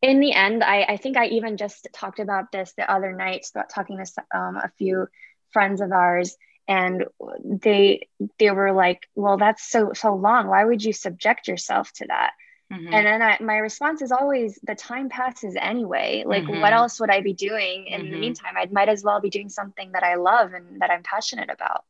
in 0.01 0.19
the 0.19 0.33
end 0.33 0.63
I, 0.63 0.83
I 0.83 0.97
think 0.97 1.17
i 1.17 1.27
even 1.27 1.57
just 1.57 1.87
talked 1.93 2.19
about 2.19 2.51
this 2.51 2.73
the 2.77 2.91
other 2.91 3.13
night 3.13 3.47
about 3.53 3.69
talking 3.69 4.03
to 4.03 4.37
um, 4.37 4.57
a 4.57 4.69
few 4.77 5.07
friends 5.51 5.79
of 5.79 5.91
ours 5.91 6.35
and 6.67 7.05
they 7.43 8.07
they 8.39 8.51
were 8.51 8.71
like 8.71 9.07
well 9.15 9.37
that's 9.37 9.67
so 9.67 9.91
so 9.93 10.13
long 10.15 10.47
why 10.47 10.63
would 10.63 10.83
you 10.83 10.93
subject 10.93 11.47
yourself 11.47 11.91
to 11.93 12.05
that 12.07 12.31
mm-hmm. 12.71 12.93
and 12.93 13.05
then 13.05 13.21
I, 13.21 13.37
my 13.41 13.57
response 13.57 14.01
is 14.01 14.11
always 14.11 14.59
the 14.63 14.75
time 14.75 15.09
passes 15.09 15.55
anyway 15.59 16.23
like 16.25 16.43
mm-hmm. 16.43 16.61
what 16.61 16.73
else 16.73 16.99
would 16.99 17.09
i 17.09 17.21
be 17.21 17.33
doing 17.33 17.87
in 17.87 18.01
mm-hmm. 18.01 18.11
the 18.11 18.17
meantime 18.17 18.53
i 18.57 18.67
might 18.71 18.89
as 18.89 19.03
well 19.03 19.21
be 19.21 19.29
doing 19.29 19.49
something 19.49 19.91
that 19.93 20.03
i 20.03 20.15
love 20.15 20.53
and 20.53 20.81
that 20.81 20.91
i'm 20.91 21.03
passionate 21.03 21.49
about 21.49 21.83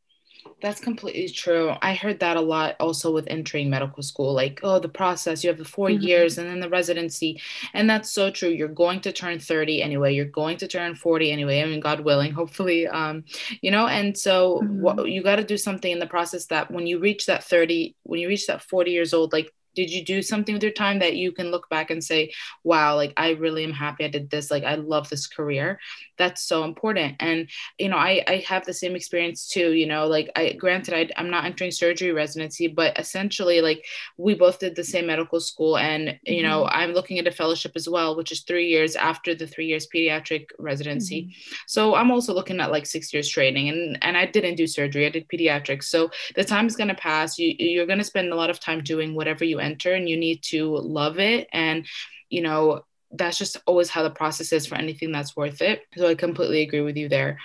That's 0.61 0.79
completely 0.79 1.29
true. 1.29 1.73
I 1.81 1.93
heard 1.93 2.19
that 2.19 2.37
a 2.37 2.41
lot 2.41 2.75
also 2.79 3.11
with 3.11 3.27
entering 3.27 3.69
medical 3.69 4.03
school 4.03 4.33
like, 4.33 4.59
oh, 4.63 4.79
the 4.79 4.89
process, 4.89 5.43
you 5.43 5.49
have 5.49 5.57
the 5.57 5.65
4 5.65 5.89
mm-hmm. 5.89 6.03
years 6.03 6.37
and 6.37 6.47
then 6.47 6.59
the 6.59 6.69
residency. 6.69 7.41
And 7.73 7.89
that's 7.89 8.11
so 8.11 8.31
true. 8.31 8.49
You're 8.49 8.67
going 8.67 9.01
to 9.01 9.11
turn 9.11 9.39
30 9.39 9.81
anyway. 9.81 10.13
You're 10.13 10.25
going 10.25 10.57
to 10.57 10.67
turn 10.67 10.95
40 10.95 11.31
anyway. 11.31 11.61
I 11.61 11.65
mean, 11.65 11.79
God 11.79 12.01
willing, 12.01 12.31
hopefully, 12.31 12.87
um, 12.87 13.23
you 13.61 13.71
know, 13.71 13.87
and 13.87 14.17
so 14.17 14.61
mm-hmm. 14.63 14.81
what, 14.81 15.09
you 15.09 15.23
got 15.23 15.37
to 15.37 15.43
do 15.43 15.57
something 15.57 15.91
in 15.91 15.99
the 15.99 16.07
process 16.07 16.45
that 16.47 16.71
when 16.71 16.87
you 16.87 16.99
reach 16.99 17.25
that 17.27 17.43
30, 17.43 17.95
when 18.03 18.19
you 18.19 18.27
reach 18.27 18.47
that 18.47 18.63
40 18.63 18.91
years 18.91 19.13
old, 19.13 19.33
like 19.33 19.53
did 19.77 19.89
you 19.91 20.03
do 20.03 20.21
something 20.21 20.53
with 20.53 20.63
your 20.63 20.71
time 20.71 20.99
that 20.99 21.15
you 21.15 21.31
can 21.31 21.51
look 21.51 21.69
back 21.69 21.91
and 21.91 22.03
say 22.03 22.31
wow 22.63 22.95
like 22.95 23.13
i 23.15 23.29
really 23.31 23.63
am 23.63 23.71
happy 23.71 24.03
i 24.03 24.07
did 24.07 24.29
this 24.29 24.49
like 24.51 24.63
i 24.63 24.75
love 24.75 25.07
this 25.09 25.27
career 25.27 25.79
that's 26.17 26.41
so 26.41 26.63
important. 26.63 27.15
And 27.19 27.47
you 27.77 27.89
know 27.89 27.97
i 27.97 28.23
i 28.27 28.37
have 28.47 28.65
the 28.65 28.73
same 28.73 28.95
experience 28.95 29.47
too 29.47 29.73
you 29.73 29.85
know 29.85 30.07
like 30.07 30.29
i 30.35 30.53
granted 30.53 30.93
I, 30.93 31.09
i'm 31.17 31.29
not 31.29 31.45
entering 31.45 31.71
surgery 31.71 32.11
residency 32.11 32.67
but 32.67 32.97
essentially 32.99 33.61
like 33.61 33.85
we 34.17 34.33
both 34.33 34.59
did 34.59 34.75
the 34.75 34.83
same 34.83 35.05
medical 35.07 35.39
school 35.39 35.77
and 35.77 36.19
you 36.23 36.41
know 36.41 36.63
mm-hmm. 36.63 36.79
i'm 36.79 36.91
looking 36.93 37.19
at 37.19 37.27
a 37.27 37.31
fellowship 37.31 37.73
as 37.75 37.87
well 37.87 38.15
which 38.17 38.31
is 38.31 38.41
three 38.41 38.67
years 38.67 38.95
after 38.95 39.35
the 39.35 39.45
three 39.45 39.67
years 39.67 39.87
pediatric 39.93 40.47
residency. 40.57 41.23
Mm-hmm. 41.23 41.53
so 41.67 41.95
i'm 41.95 42.11
also 42.11 42.33
looking 42.33 42.59
at 42.59 42.71
like 42.71 42.85
six 42.85 43.13
years 43.13 43.29
training 43.29 43.69
and 43.69 43.97
and 44.01 44.17
i 44.17 44.25
didn't 44.25 44.55
do 44.55 44.65
surgery 44.65 45.05
i 45.05 45.09
did 45.09 45.27
pediatrics. 45.29 45.85
So 45.85 46.09
the 46.35 46.43
time 46.43 46.67
is 46.67 46.75
going 46.75 46.89
to 46.89 46.95
pass. 46.95 47.37
You 47.37 47.55
you're 47.57 47.85
going 47.85 47.97
to 47.99 48.03
spend 48.03 48.31
a 48.31 48.35
lot 48.35 48.49
of 48.49 48.59
time 48.59 48.81
doing 48.81 49.15
whatever 49.15 49.43
you 49.43 49.59
enter 49.67 49.93
and 49.93 50.09
you 50.09 50.17
need 50.17 50.39
to 50.53 50.61
love 50.77 51.17
it. 51.19 51.47
And 51.53 51.85
you 52.29 52.41
know 52.41 52.83
that's 53.11 53.37
just 53.37 53.57
always 53.65 53.89
how 53.89 54.03
the 54.03 54.09
process 54.21 54.51
is 54.51 54.67
for 54.67 54.75
anything 54.75 55.11
that's 55.11 55.35
worth 55.35 55.61
it. 55.61 55.81
So 55.95 56.07
i 56.09 56.15
completely 56.15 56.61
agree 56.61 56.81
with 56.81 56.97
you 56.97 57.09
there. 57.09 57.39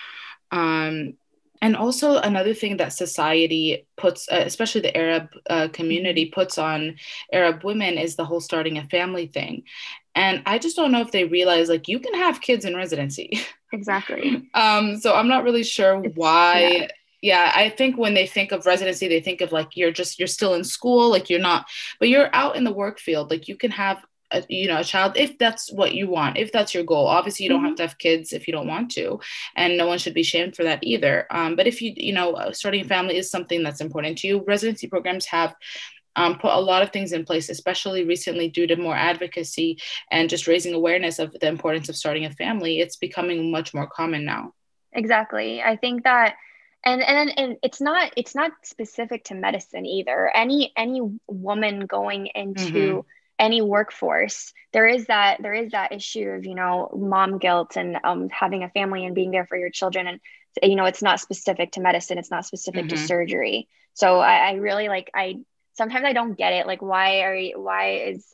Um, 0.51 1.15
and 1.63 1.77
also 1.77 2.17
another 2.17 2.55
thing 2.55 2.79
that 2.79 2.93
society 2.93 3.87
puts 3.97 4.21
uh, 4.31 4.43
especially 4.45 4.81
the 4.81 4.97
arab 4.97 5.29
uh, 5.49 5.69
community 5.79 6.27
puts 6.27 6.59
on 6.59 6.97
arab 7.33 7.63
women 7.63 7.97
is 7.99 8.17
the 8.17 8.25
whole 8.25 8.41
starting 8.41 8.79
a 8.79 8.89
family 8.97 9.27
thing. 9.27 9.63
And 10.15 10.43
i 10.53 10.59
just 10.59 10.77
don't 10.77 10.93
know 10.93 11.05
if 11.07 11.13
they 11.13 11.25
realize 11.25 11.69
like 11.69 11.89
you 11.89 12.01
can 12.01 12.15
have 12.15 12.47
kids 12.49 12.65
in 12.65 12.77
residency. 12.77 13.29
Exactly. 13.75 14.51
Um 14.53 14.85
so 15.03 15.15
i'm 15.19 15.29
not 15.35 15.45
really 15.45 15.67
sure 15.77 16.05
it's, 16.05 16.15
why 16.15 16.61
yeah 16.61 16.89
yeah 17.23 17.53
i 17.55 17.71
think 17.71 17.97
when 17.97 18.13
they 18.13 18.27
think 18.27 18.53
of 18.53 18.67
residency 18.67 19.09
they 19.09 19.21
think 19.21 19.41
of 19.41 19.53
like 19.53 19.77
you're 19.77 19.93
just 19.93 20.19
you're 20.19 20.29
still 20.29 20.55
in 20.55 20.65
school 20.65 21.11
like 21.11 21.31
you're 21.31 21.41
not 21.41 21.67
but 21.99 22.09
you're 22.09 22.35
out 22.35 22.57
in 22.57 22.65
the 22.65 22.73
work 22.73 22.99
field 22.99 23.31
like 23.31 23.49
you 23.49 23.57
can 23.57 23.71
have 23.71 24.05
a, 24.33 24.43
you 24.49 24.67
know 24.67 24.79
a 24.79 24.85
child 24.85 25.13
if 25.17 25.39
that's 25.39 25.73
what 25.73 25.95
you 25.95 26.09
want 26.09 26.37
if 26.37 26.53
that's 26.53 26.75
your 26.75 26.85
goal 26.85 27.07
obviously 27.07 27.45
you 27.45 27.49
don't 27.49 27.61
mm-hmm. 27.61 27.69
have 27.69 27.77
to 27.77 27.83
have 27.83 27.99
kids 27.99 28.33
if 28.33 28.47
you 28.47 28.53
don't 28.53 28.67
want 28.67 28.91
to 28.91 29.21
and 29.57 29.77
no 29.77 29.87
one 29.87 29.99
should 29.99 30.15
be 30.15 30.23
shamed 30.23 30.57
for 30.57 30.65
that 30.65 30.81
either 30.83 31.27
um, 31.31 31.57
but 31.57 31.67
if 31.67 31.81
you 31.81 31.93
you 31.97 32.13
know 32.13 32.33
uh, 32.35 32.53
starting 32.53 32.83
a 32.83 32.85
family 32.85 33.17
is 33.17 33.31
something 33.31 33.63
that's 33.63 33.81
important 33.81 34.19
to 34.19 34.27
you 34.27 34.45
residency 34.47 34.87
programs 34.87 35.27
have 35.27 35.55
um, 36.17 36.39
put 36.39 36.53
a 36.53 36.61
lot 36.61 36.83
of 36.83 36.91
things 36.91 37.13
in 37.13 37.25
place, 37.25 37.49
especially 37.49 38.05
recently 38.05 38.49
due 38.49 38.67
to 38.67 38.77
more 38.77 38.95
advocacy 38.95 39.79
and 40.11 40.29
just 40.29 40.47
raising 40.47 40.75
awareness 40.75 41.19
of 41.19 41.33
the 41.41 41.49
importance 41.49 41.89
of 41.89 41.97
starting 41.97 42.25
a 42.25 42.31
family. 42.31 42.81
It's 42.81 42.97
becoming 42.97 43.51
much 43.51 43.73
more 43.73 43.87
common 43.87 44.25
now. 44.25 44.53
Exactly. 44.93 45.63
I 45.63 45.77
think 45.77 46.05
that 46.05 46.37
and 46.85 47.03
and 47.03 47.39
and 47.39 47.57
it's 47.63 47.81
not 47.81 48.13
it's 48.17 48.35
not 48.35 48.53
specific 48.65 49.25
to 49.25 49.35
medicine 49.35 49.87
either. 49.87 50.31
Any 50.35 50.73
any 50.77 51.01
woman 51.27 51.87
going 51.87 52.27
into 52.35 52.73
mm-hmm. 52.73 53.01
any 53.39 53.63
workforce 53.63 54.53
there 54.73 54.89
is 54.89 55.07
that 55.07 55.43
there 55.43 55.55
is 55.55 55.73
that 55.73 55.93
issue 55.93 56.29
of 56.29 56.45
you 56.45 56.55
know 56.55 56.91
mom 56.97 57.39
guilt 57.39 57.77
and 57.77 57.99
um, 58.05 58.29
having 58.31 58.65
a 58.65 58.71
family 58.71 59.05
and 59.05 59.15
being 59.15 59.31
there 59.31 59.47
for 59.47 59.57
your 59.57 59.71
children. 59.71 60.07
And 60.07 60.21
you 60.63 60.77
know 60.77 60.85
it's 60.85 61.03
not 61.03 61.21
specific 61.21 61.73
to 61.73 61.81
medicine. 61.81 62.19
It's 62.19 62.31
not 62.31 62.47
specific 62.47 62.87
mm-hmm. 62.87 62.97
to 62.97 63.07
surgery. 63.07 63.69
So 63.95 64.19
I, 64.21 64.37
I 64.37 64.53
really 64.55 64.89
like 64.89 65.11
i 65.15 65.37
sometimes 65.75 66.05
i 66.05 66.13
don't 66.13 66.37
get 66.37 66.53
it. 66.53 66.67
Like 66.67 66.83
why 66.83 67.21
are 67.21 67.35
you 67.35 67.61
why 67.61 67.91
is 68.09 68.27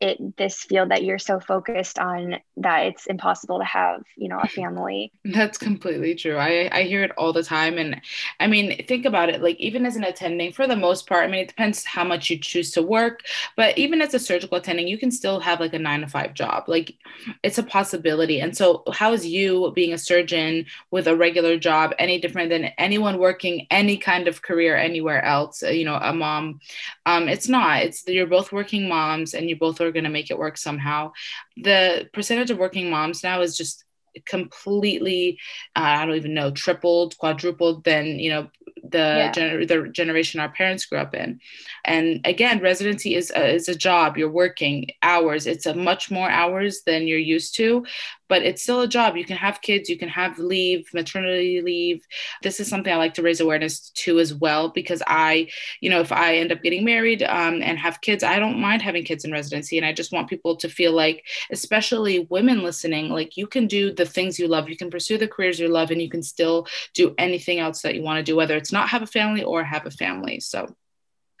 it 0.00 0.36
this 0.36 0.62
field 0.64 0.90
that 0.90 1.04
you're 1.04 1.18
so 1.18 1.40
focused 1.40 1.98
on 1.98 2.36
that 2.56 2.86
it's 2.86 3.06
impossible 3.06 3.58
to 3.58 3.64
have 3.64 4.02
you 4.16 4.28
know 4.28 4.40
a 4.42 4.48
family. 4.60 5.12
That's 5.24 5.58
completely 5.58 6.14
true. 6.14 6.36
I 6.36 6.68
i 6.72 6.82
hear 6.82 7.02
it 7.02 7.12
all 7.16 7.32
the 7.32 7.42
time. 7.42 7.78
And 7.78 8.00
i 8.40 8.46
mean 8.46 8.84
think 8.86 9.04
about 9.04 9.28
it 9.28 9.42
like 9.42 9.58
even 9.58 9.86
as 9.86 9.96
an 9.96 10.04
attending 10.04 10.52
for 10.52 10.66
the 10.66 10.76
most 10.76 11.06
part 11.08 11.24
i 11.24 11.26
mean 11.26 11.40
it 11.40 11.48
depends 11.48 11.84
how 11.84 12.04
much 12.04 12.30
you 12.30 12.38
choose 12.38 12.70
to 12.72 12.82
work 12.82 13.20
but 13.56 13.76
even 13.78 14.00
as 14.02 14.14
a 14.14 14.18
surgical 14.18 14.58
attending 14.58 14.88
you 14.88 14.98
can 14.98 15.10
still 15.10 15.40
have 15.40 15.60
like 15.60 15.74
a 15.74 15.78
9 15.78 16.00
to 16.00 16.06
5 16.06 16.34
job. 16.34 16.64
Like 16.68 16.96
it's 17.42 17.58
a 17.58 17.62
possibility. 17.62 18.40
And 18.40 18.56
so 18.56 18.82
how 18.92 19.12
is 19.12 19.26
you 19.26 19.72
being 19.74 19.92
a 19.92 19.98
surgeon 19.98 20.66
with 20.90 21.06
a 21.06 21.16
regular 21.16 21.56
job 21.56 21.94
any 21.98 22.20
different 22.20 22.50
than 22.50 22.64
anyone 22.78 23.18
working 23.18 23.66
any 23.70 23.96
kind 23.96 24.28
of 24.28 24.42
career 24.42 24.76
anywhere 24.76 25.24
else 25.24 25.62
you 25.62 25.84
know 25.84 25.96
a 25.96 26.12
mom? 26.12 26.60
Um 27.06 27.28
it's 27.28 27.48
not. 27.48 27.82
It's 27.82 28.06
you're 28.06 28.26
both 28.26 28.52
working 28.52 28.88
moms 28.88 29.34
and 29.34 29.48
you 29.48 29.56
both 29.56 29.80
are 29.80 29.92
going 29.94 30.04
to 30.04 30.10
make 30.10 30.30
it 30.30 30.38
work 30.38 30.58
somehow. 30.58 31.12
The 31.56 32.10
percentage 32.12 32.50
of 32.50 32.58
working 32.58 32.90
moms 32.90 33.22
now 33.22 33.40
is 33.40 33.56
just 33.56 33.84
completely 34.26 35.36
uh, 35.74 35.80
i 35.80 36.06
don't 36.06 36.14
even 36.14 36.34
know 36.34 36.48
tripled 36.52 37.18
quadrupled 37.18 37.82
than 37.82 38.20
you 38.20 38.30
know 38.30 38.48
the, 38.90 38.98
yeah. 38.98 39.32
gener- 39.32 39.66
the 39.66 39.88
generation 39.88 40.40
our 40.40 40.48
parents 40.48 40.84
grew 40.84 40.98
up 40.98 41.14
in. 41.14 41.40
And 41.84 42.20
again, 42.24 42.60
residency 42.60 43.14
is 43.14 43.30
a, 43.30 43.54
is 43.54 43.68
a 43.68 43.74
job. 43.74 44.16
You're 44.16 44.30
working 44.30 44.88
hours. 45.02 45.46
It's 45.46 45.66
a 45.66 45.74
much 45.74 46.10
more 46.10 46.28
hours 46.28 46.82
than 46.86 47.06
you're 47.06 47.18
used 47.18 47.54
to, 47.56 47.86
but 48.28 48.42
it's 48.42 48.62
still 48.62 48.80
a 48.80 48.88
job. 48.88 49.16
You 49.16 49.24
can 49.24 49.36
have 49.36 49.60
kids. 49.60 49.88
You 49.88 49.98
can 49.98 50.08
have 50.08 50.38
leave, 50.38 50.88
maternity 50.94 51.60
leave. 51.60 52.06
This 52.42 52.60
is 52.60 52.68
something 52.68 52.92
I 52.92 52.96
like 52.96 53.14
to 53.14 53.22
raise 53.22 53.40
awareness 53.40 53.90
to 53.90 54.18
as 54.18 54.34
well 54.34 54.68
because 54.68 55.02
I, 55.06 55.48
you 55.80 55.90
know, 55.90 56.00
if 56.00 56.12
I 56.12 56.36
end 56.36 56.52
up 56.52 56.62
getting 56.62 56.84
married 56.84 57.22
um, 57.22 57.62
and 57.62 57.78
have 57.78 58.00
kids, 58.00 58.22
I 58.22 58.38
don't 58.38 58.60
mind 58.60 58.82
having 58.82 59.04
kids 59.04 59.24
in 59.24 59.32
residency, 59.32 59.76
and 59.76 59.86
I 59.86 59.92
just 59.92 60.12
want 60.12 60.30
people 60.30 60.56
to 60.56 60.68
feel 60.68 60.92
like, 60.92 61.24
especially 61.50 62.26
women 62.30 62.62
listening, 62.62 63.08
like 63.10 63.36
you 63.36 63.46
can 63.46 63.66
do 63.66 63.92
the 63.92 64.06
things 64.06 64.38
you 64.38 64.48
love. 64.48 64.68
You 64.68 64.76
can 64.76 64.90
pursue 64.90 65.18
the 65.18 65.28
careers 65.28 65.58
you 65.58 65.68
love, 65.68 65.90
and 65.90 66.00
you 66.00 66.10
can 66.10 66.22
still 66.22 66.66
do 66.94 67.14
anything 67.18 67.58
else 67.58 67.82
that 67.82 67.94
you 67.94 68.02
want 68.02 68.18
to 68.18 68.22
do, 68.22 68.36
whether 68.36 68.56
it's 68.56 68.72
not 68.72 68.88
have 68.88 69.02
a 69.02 69.06
family 69.06 69.42
or 69.42 69.62
have 69.62 69.86
a 69.86 69.90
family. 69.90 70.40
So, 70.40 70.74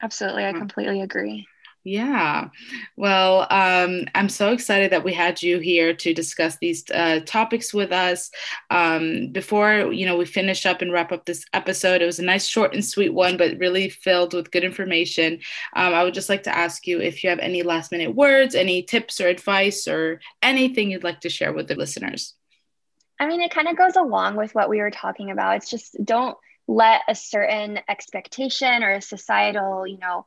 absolutely, 0.02 0.44
I 0.44 0.52
completely 0.52 1.00
agree. 1.00 1.46
Yeah. 1.86 2.48
Well, 2.96 3.46
um, 3.50 4.06
I'm 4.14 4.30
so 4.30 4.52
excited 4.52 4.90
that 4.92 5.04
we 5.04 5.12
had 5.12 5.42
you 5.42 5.58
here 5.58 5.92
to 5.92 6.14
discuss 6.14 6.56
these 6.56 6.82
uh, 6.90 7.20
topics 7.26 7.74
with 7.74 7.92
us. 7.92 8.30
Um, 8.70 9.28
before 9.32 9.92
you 9.92 10.06
know 10.06 10.16
we 10.16 10.24
finish 10.24 10.64
up 10.64 10.80
and 10.80 10.90
wrap 10.90 11.12
up 11.12 11.26
this 11.26 11.44
episode, 11.52 12.00
it 12.00 12.06
was 12.06 12.18
a 12.18 12.24
nice, 12.24 12.46
short 12.46 12.72
and 12.72 12.82
sweet 12.82 13.12
one, 13.12 13.36
but 13.36 13.58
really 13.58 13.90
filled 13.90 14.32
with 14.32 14.50
good 14.50 14.64
information. 14.64 15.40
Um, 15.76 15.92
I 15.92 16.04
would 16.04 16.14
just 16.14 16.30
like 16.30 16.44
to 16.44 16.56
ask 16.56 16.86
you 16.86 17.02
if 17.02 17.22
you 17.22 17.28
have 17.28 17.38
any 17.38 17.62
last 17.62 17.92
minute 17.92 18.14
words, 18.14 18.54
any 18.54 18.82
tips 18.82 19.20
or 19.20 19.28
advice, 19.28 19.86
or 19.86 20.20
anything 20.42 20.90
you'd 20.90 21.04
like 21.04 21.20
to 21.20 21.28
share 21.28 21.52
with 21.52 21.68
the 21.68 21.74
listeners. 21.74 22.32
I 23.20 23.26
mean, 23.26 23.42
it 23.42 23.50
kind 23.50 23.68
of 23.68 23.76
goes 23.76 23.96
along 23.96 24.36
with 24.36 24.54
what 24.54 24.70
we 24.70 24.80
were 24.80 24.90
talking 24.90 25.30
about. 25.30 25.56
It's 25.56 25.70
just 25.70 25.96
don't 26.02 26.38
let 26.66 27.02
a 27.08 27.14
certain 27.14 27.78
expectation 27.90 28.82
or 28.82 28.92
a 28.92 29.02
societal, 29.02 29.86
you 29.86 29.98
know, 29.98 30.24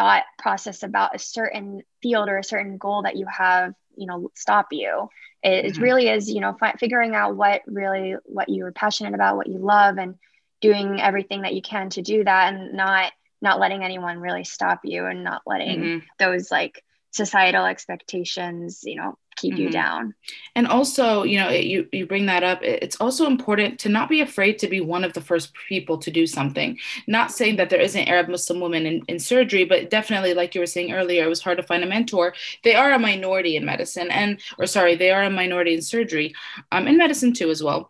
thought 0.00 0.24
process 0.38 0.82
about 0.82 1.14
a 1.14 1.18
certain 1.18 1.82
field 2.00 2.30
or 2.30 2.38
a 2.38 2.44
certain 2.44 2.78
goal 2.78 3.02
that 3.02 3.16
you 3.16 3.26
have, 3.26 3.74
you 3.94 4.06
know, 4.06 4.30
stop 4.34 4.68
you. 4.70 5.10
It, 5.42 5.74
mm-hmm. 5.74 5.82
really 5.82 6.08
is, 6.08 6.30
you 6.30 6.40
know, 6.40 6.56
fi- 6.58 6.76
figuring 6.78 7.14
out 7.14 7.36
what 7.36 7.60
really 7.66 8.14
what 8.24 8.48
you're 8.48 8.72
passionate 8.72 9.12
about, 9.12 9.36
what 9.36 9.46
you 9.46 9.58
love, 9.58 9.98
and 9.98 10.14
doing 10.62 11.02
everything 11.02 11.42
that 11.42 11.52
you 11.52 11.60
can 11.60 11.90
to 11.90 12.02
do 12.02 12.24
that, 12.24 12.54
and 12.54 12.72
not 12.72 13.12
not 13.42 13.60
letting 13.60 13.84
anyone 13.84 14.18
really 14.18 14.44
stop 14.44 14.80
you, 14.84 15.04
and 15.04 15.22
not 15.22 15.42
letting 15.44 15.80
mm-hmm. 15.80 16.06
those 16.18 16.50
like 16.50 16.82
societal 17.10 17.66
expectations, 17.66 18.80
you 18.84 18.96
know, 18.96 19.18
keep 19.40 19.54
mm-hmm. 19.54 19.62
you 19.62 19.70
down. 19.70 20.14
And 20.54 20.66
also, 20.66 21.22
you 21.22 21.38
know, 21.38 21.50
you 21.50 21.88
you 21.92 22.06
bring 22.06 22.26
that 22.26 22.42
up. 22.42 22.60
It's 22.62 22.96
also 22.96 23.26
important 23.26 23.78
to 23.80 23.88
not 23.88 24.08
be 24.08 24.20
afraid 24.20 24.58
to 24.58 24.68
be 24.68 24.80
one 24.80 25.04
of 25.04 25.12
the 25.12 25.20
first 25.20 25.52
people 25.68 25.98
to 25.98 26.10
do 26.10 26.26
something. 26.26 26.78
Not 27.06 27.32
saying 27.32 27.56
that 27.56 27.70
there 27.70 27.80
isn't 27.80 28.08
Arab 28.08 28.28
Muslim 28.28 28.60
women 28.60 28.86
in, 28.86 29.02
in 29.08 29.18
surgery, 29.18 29.64
but 29.64 29.90
definitely, 29.90 30.34
like 30.34 30.54
you 30.54 30.60
were 30.60 30.66
saying 30.66 30.92
earlier, 30.92 31.24
it 31.24 31.28
was 31.28 31.42
hard 31.42 31.58
to 31.58 31.62
find 31.62 31.82
a 31.82 31.86
mentor. 31.86 32.34
They 32.64 32.74
are 32.74 32.92
a 32.92 32.98
minority 32.98 33.56
in 33.56 33.64
medicine, 33.64 34.10
and 34.10 34.40
or 34.58 34.66
sorry, 34.66 34.96
they 34.96 35.10
are 35.10 35.22
a 35.22 35.30
minority 35.30 35.74
in 35.74 35.82
surgery, 35.82 36.34
um, 36.72 36.86
in 36.86 36.96
medicine 36.96 37.32
too 37.32 37.50
as 37.50 37.62
well. 37.62 37.88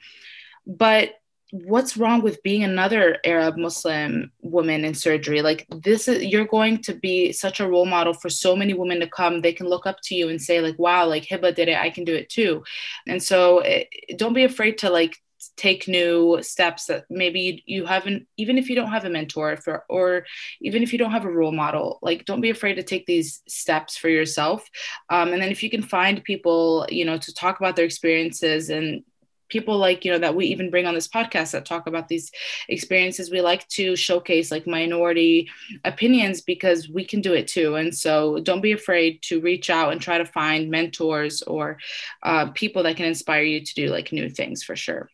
But 0.67 1.20
what's 1.53 1.97
wrong 1.97 2.23
with 2.23 2.43
being 2.43 2.63
another 2.63 3.19
Arab 3.25 3.57
Muslim 3.57 4.31
woman 4.41 4.85
in 4.85 4.95
surgery? 4.95 5.43
Like 5.43 5.67
this 5.71 6.09
is 6.09 6.25
you're 6.25 6.47
going 6.47 6.83
to 6.83 6.95
be 6.95 7.33
such 7.33 7.61
a 7.61 7.69
role 7.69 7.87
model 7.87 8.15
for 8.15 8.29
so 8.29 8.55
many 8.55 8.75
women 8.75 9.01
to 9.01 9.09
come. 9.09 9.41
They 9.41 9.53
can 9.53 9.69
look 9.69 9.87
up 9.87 9.99
to 10.05 10.15
you 10.15 10.29
and 10.29 10.41
say 10.41 10.61
like, 10.61 10.79
"Wow, 10.79 11.07
like 11.07 11.25
Hiba 11.27 11.55
did 11.55 11.69
it, 11.69 11.79
I 11.79 11.91
can 11.91 12.05
do 12.05 12.15
it 12.15 12.29
too." 12.29 12.63
And 13.07 13.23
so 13.23 13.61
it, 13.61 13.89
don't 14.17 14.35
be 14.35 14.45
afraid 14.45 14.79
to 14.79 14.91
like 14.91 15.17
take 15.57 15.89
new 15.89 16.39
steps 16.43 16.87
that 16.87 17.05
maybe 17.09 17.41
you, 17.41 17.81
you 17.81 17.87
haven't 17.87 18.27
even 18.37 18.59
if 18.59 18.69
you 18.69 18.77
don't 18.77 18.91
have 18.91 19.05
a 19.05 19.11
mentor 19.11 19.57
for 19.57 19.85
or 19.89 20.27
even 20.61 20.83
if 20.83 20.93
you 20.93 20.99
don't 20.99 21.13
have 21.13 21.25
a 21.25 21.31
role 21.31 21.53
model 21.53 21.99
like 22.03 22.25
don't 22.27 22.43
be 22.43 22.51
afraid 22.51 22.75
to 22.75 22.83
take 22.83 23.07
these 23.07 23.41
steps 23.49 23.97
for 23.97 24.09
yourself 24.09 24.69
um, 25.09 25.33
and 25.33 25.41
then 25.41 25.51
if 25.51 25.63
you 25.63 25.71
can 25.71 25.83
find 25.83 26.23
people 26.25 26.87
you 26.91 27.05
know 27.05 27.17
to 27.17 27.33
talk 27.33 27.59
about 27.59 27.75
their 27.75 27.87
experiences 27.87 28.69
and 28.69 29.03
people 29.51 29.77
like 29.77 30.05
you 30.05 30.13
know 30.13 30.19
that 30.19 30.35
we 30.35 30.47
even 30.47 30.71
bring 30.71 30.87
on 30.87 30.95
this 30.95 31.09
podcast 31.09 31.51
that 31.51 31.67
talk 31.67 31.87
about 31.87 32.09
these 32.09 32.31
experiences 32.69 33.31
we 33.31 33.41
like 33.41 33.67
to 33.69 33.97
showcase 33.97 34.51
like 34.51 34.67
minority 34.67 35.49
opinions 35.85 36.41
because 36.41 36.89
we 36.89 37.05
can 37.05 37.21
do 37.21 37.35
it 37.35 37.47
too. 37.47 37.77
And 37.77 37.95
so 37.95 38.41
don't 38.41 38.61
be 38.61 38.73
afraid 38.73 39.23
to 39.23 39.41
reach 39.41 39.71
out 39.71 39.93
and 39.93 40.01
try 40.01 40.19
to 40.19 40.25
find 40.25 40.71
mentors 40.71 41.43
or 41.43 41.79
uh, 42.23 42.51
people 42.53 42.83
that 42.85 42.97
can 42.97 43.07
inspire 43.07 43.43
you 43.43 43.65
to 43.65 43.75
do 43.75 43.89
like 43.89 44.13
new 44.13 44.29
things 44.29 44.63
for 44.63 44.77
sure. 44.77 45.11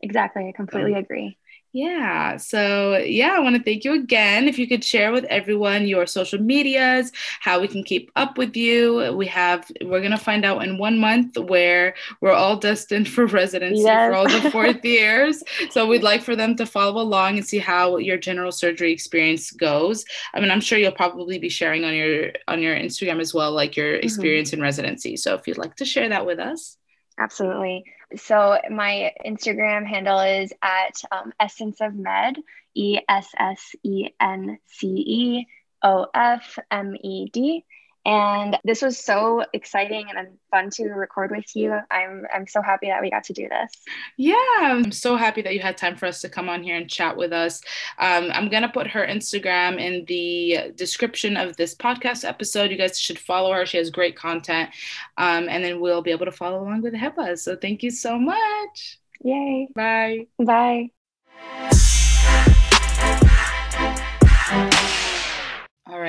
Exactly. 0.00 0.48
I 0.48 0.52
completely 0.52 0.94
um, 0.94 0.98
agree 0.98 1.38
yeah. 1.72 2.36
So, 2.36 2.98
yeah, 2.98 3.34
I 3.34 3.38
want 3.38 3.56
to 3.56 3.62
thank 3.62 3.82
you 3.84 3.94
again. 3.94 4.46
If 4.46 4.58
you 4.58 4.68
could 4.68 4.84
share 4.84 5.10
with 5.10 5.24
everyone 5.24 5.86
your 5.86 6.06
social 6.06 6.38
medias, 6.38 7.10
how 7.40 7.60
we 7.60 7.68
can 7.68 7.82
keep 7.82 8.10
up 8.14 8.36
with 8.36 8.54
you. 8.58 9.14
We 9.16 9.26
have, 9.28 9.70
we're 9.80 10.00
going 10.00 10.10
to 10.10 10.18
find 10.18 10.44
out 10.44 10.62
in 10.62 10.76
one 10.76 10.98
month 10.98 11.38
where 11.38 11.94
we're 12.20 12.32
all 12.32 12.58
destined 12.58 13.08
for 13.08 13.24
residency 13.26 13.84
yes. 13.84 14.10
for 14.10 14.14
all 14.14 14.28
the 14.28 14.50
fourth 14.52 14.84
years. 14.84 15.42
So, 15.70 15.86
we'd 15.86 16.02
like 16.02 16.22
for 16.22 16.36
them 16.36 16.56
to 16.56 16.66
follow 16.66 17.00
along 17.00 17.38
and 17.38 17.46
see 17.46 17.58
how 17.58 17.96
your 17.96 18.18
general 18.18 18.52
surgery 18.52 18.92
experience 18.92 19.50
goes. 19.50 20.04
I 20.34 20.40
mean, 20.40 20.50
I'm 20.50 20.60
sure 20.60 20.78
you'll 20.78 20.92
probably 20.92 21.38
be 21.38 21.48
sharing 21.48 21.84
on 21.84 21.94
your 21.94 22.32
on 22.48 22.60
your 22.60 22.76
Instagram 22.76 23.18
as 23.18 23.32
well, 23.32 23.50
like 23.50 23.76
your 23.78 23.94
mm-hmm. 23.94 24.04
experience 24.04 24.50
mm-hmm. 24.50 24.58
in 24.58 24.62
residency. 24.62 25.16
So, 25.16 25.34
if 25.36 25.48
you'd 25.48 25.56
like 25.56 25.76
to 25.76 25.86
share 25.86 26.10
that 26.10 26.26
with 26.26 26.38
us. 26.38 26.76
Absolutely. 27.18 27.84
So 28.16 28.58
my 28.70 29.12
Instagram 29.24 29.86
handle 29.86 30.20
is 30.20 30.52
at 30.62 31.02
um, 31.10 31.32
Essence 31.40 31.80
of 31.80 31.94
Med, 31.94 32.36
E 32.74 32.98
S 33.08 33.28
S 33.38 33.74
E 33.82 34.08
N 34.20 34.58
C 34.66 34.86
E 34.88 35.46
O 35.82 36.06
F 36.14 36.58
M 36.70 36.94
E 37.02 37.28
D. 37.32 37.64
And 38.04 38.58
this 38.64 38.82
was 38.82 38.98
so 38.98 39.44
exciting 39.52 40.06
and 40.16 40.38
fun 40.50 40.70
to 40.70 40.88
record 40.88 41.30
with 41.30 41.54
you. 41.54 41.78
I'm 41.90 42.24
I'm 42.34 42.48
so 42.48 42.60
happy 42.60 42.88
that 42.88 43.00
we 43.00 43.10
got 43.10 43.24
to 43.24 43.32
do 43.32 43.48
this. 43.48 43.70
Yeah, 44.16 44.34
I'm 44.60 44.90
so 44.90 45.16
happy 45.16 45.40
that 45.42 45.54
you 45.54 45.60
had 45.60 45.76
time 45.76 45.96
for 45.96 46.06
us 46.06 46.20
to 46.22 46.28
come 46.28 46.48
on 46.48 46.64
here 46.64 46.76
and 46.76 46.90
chat 46.90 47.16
with 47.16 47.32
us. 47.32 47.60
Um, 47.98 48.30
I'm 48.32 48.48
gonna 48.48 48.68
put 48.68 48.88
her 48.88 49.06
Instagram 49.06 49.78
in 49.80 50.04
the 50.06 50.72
description 50.74 51.36
of 51.36 51.56
this 51.56 51.76
podcast 51.76 52.28
episode. 52.28 52.72
You 52.72 52.76
guys 52.76 52.98
should 52.98 53.18
follow 53.18 53.52
her. 53.52 53.64
She 53.66 53.76
has 53.76 53.90
great 53.90 54.16
content, 54.16 54.70
um, 55.16 55.48
and 55.48 55.62
then 55.62 55.80
we'll 55.80 56.02
be 56.02 56.10
able 56.10 56.26
to 56.26 56.32
follow 56.32 56.62
along 56.62 56.82
with 56.82 56.94
Hiba. 56.94 57.38
So 57.38 57.54
thank 57.54 57.84
you 57.84 57.90
so 57.90 58.18
much. 58.18 58.98
Yay! 59.24 59.68
Bye. 59.76 60.26
Bye. 60.38 60.90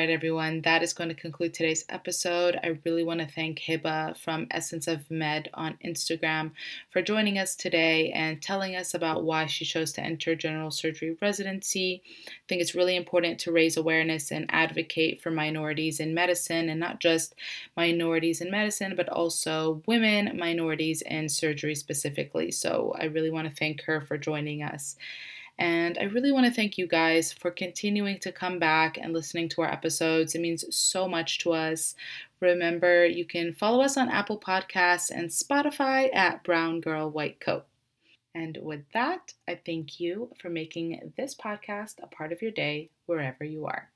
Right, 0.03 0.09
everyone, 0.09 0.59
that 0.63 0.83
is 0.83 0.91
going 0.91 1.07
to 1.07 1.15
conclude 1.15 1.53
today's 1.53 1.85
episode. 1.87 2.59
I 2.61 2.77
really 2.83 3.05
want 3.05 3.21
to 3.21 3.25
thank 3.25 3.59
Hiba 3.59 4.17
from 4.17 4.47
Essence 4.51 4.85
of 4.85 5.09
Med 5.09 5.49
on 5.53 5.77
Instagram 5.85 6.51
for 6.89 7.01
joining 7.01 7.39
us 7.39 7.55
today 7.55 8.11
and 8.11 8.41
telling 8.41 8.75
us 8.75 8.93
about 8.93 9.23
why 9.23 9.45
she 9.45 9.63
chose 9.63 9.93
to 9.93 10.03
enter 10.03 10.35
general 10.35 10.71
surgery 10.71 11.15
residency. 11.21 12.03
I 12.27 12.29
think 12.49 12.61
it's 12.61 12.75
really 12.75 12.97
important 12.97 13.39
to 13.39 13.53
raise 13.53 13.77
awareness 13.77 14.29
and 14.29 14.45
advocate 14.49 15.21
for 15.21 15.31
minorities 15.31 16.01
in 16.01 16.13
medicine, 16.13 16.67
and 16.67 16.81
not 16.81 16.99
just 16.99 17.33
minorities 17.77 18.41
in 18.41 18.51
medicine, 18.51 18.95
but 18.97 19.07
also 19.07 19.81
women, 19.87 20.37
minorities 20.37 21.01
in 21.01 21.29
surgery 21.29 21.75
specifically. 21.75 22.51
So 22.51 22.93
I 22.99 23.05
really 23.05 23.31
want 23.31 23.47
to 23.47 23.55
thank 23.55 23.83
her 23.83 24.01
for 24.01 24.17
joining 24.17 24.63
us. 24.63 24.97
And 25.59 25.97
I 25.99 26.03
really 26.03 26.31
want 26.31 26.45
to 26.47 26.51
thank 26.51 26.77
you 26.77 26.87
guys 26.87 27.31
for 27.31 27.51
continuing 27.51 28.19
to 28.19 28.31
come 28.31 28.57
back 28.57 28.97
and 28.97 29.13
listening 29.13 29.49
to 29.49 29.61
our 29.61 29.71
episodes. 29.71 30.33
It 30.33 30.41
means 30.41 30.65
so 30.75 31.07
much 31.07 31.39
to 31.39 31.53
us. 31.53 31.95
Remember, 32.39 33.05
you 33.05 33.25
can 33.25 33.53
follow 33.53 33.83
us 33.83 33.95
on 33.95 34.09
Apple 34.09 34.39
Podcasts 34.39 35.11
and 35.11 35.29
Spotify 35.29 36.13
at 36.13 36.43
Brown 36.43 36.81
Girl 36.81 37.09
White 37.09 37.39
Coat. 37.39 37.65
And 38.35 38.57
with 38.61 38.83
that, 38.93 39.33
I 39.47 39.59
thank 39.63 39.99
you 39.99 40.31
for 40.41 40.49
making 40.49 41.13
this 41.17 41.35
podcast 41.35 42.01
a 42.01 42.07
part 42.07 42.31
of 42.31 42.41
your 42.41 42.51
day 42.51 42.89
wherever 43.05 43.43
you 43.43 43.67
are. 43.67 43.92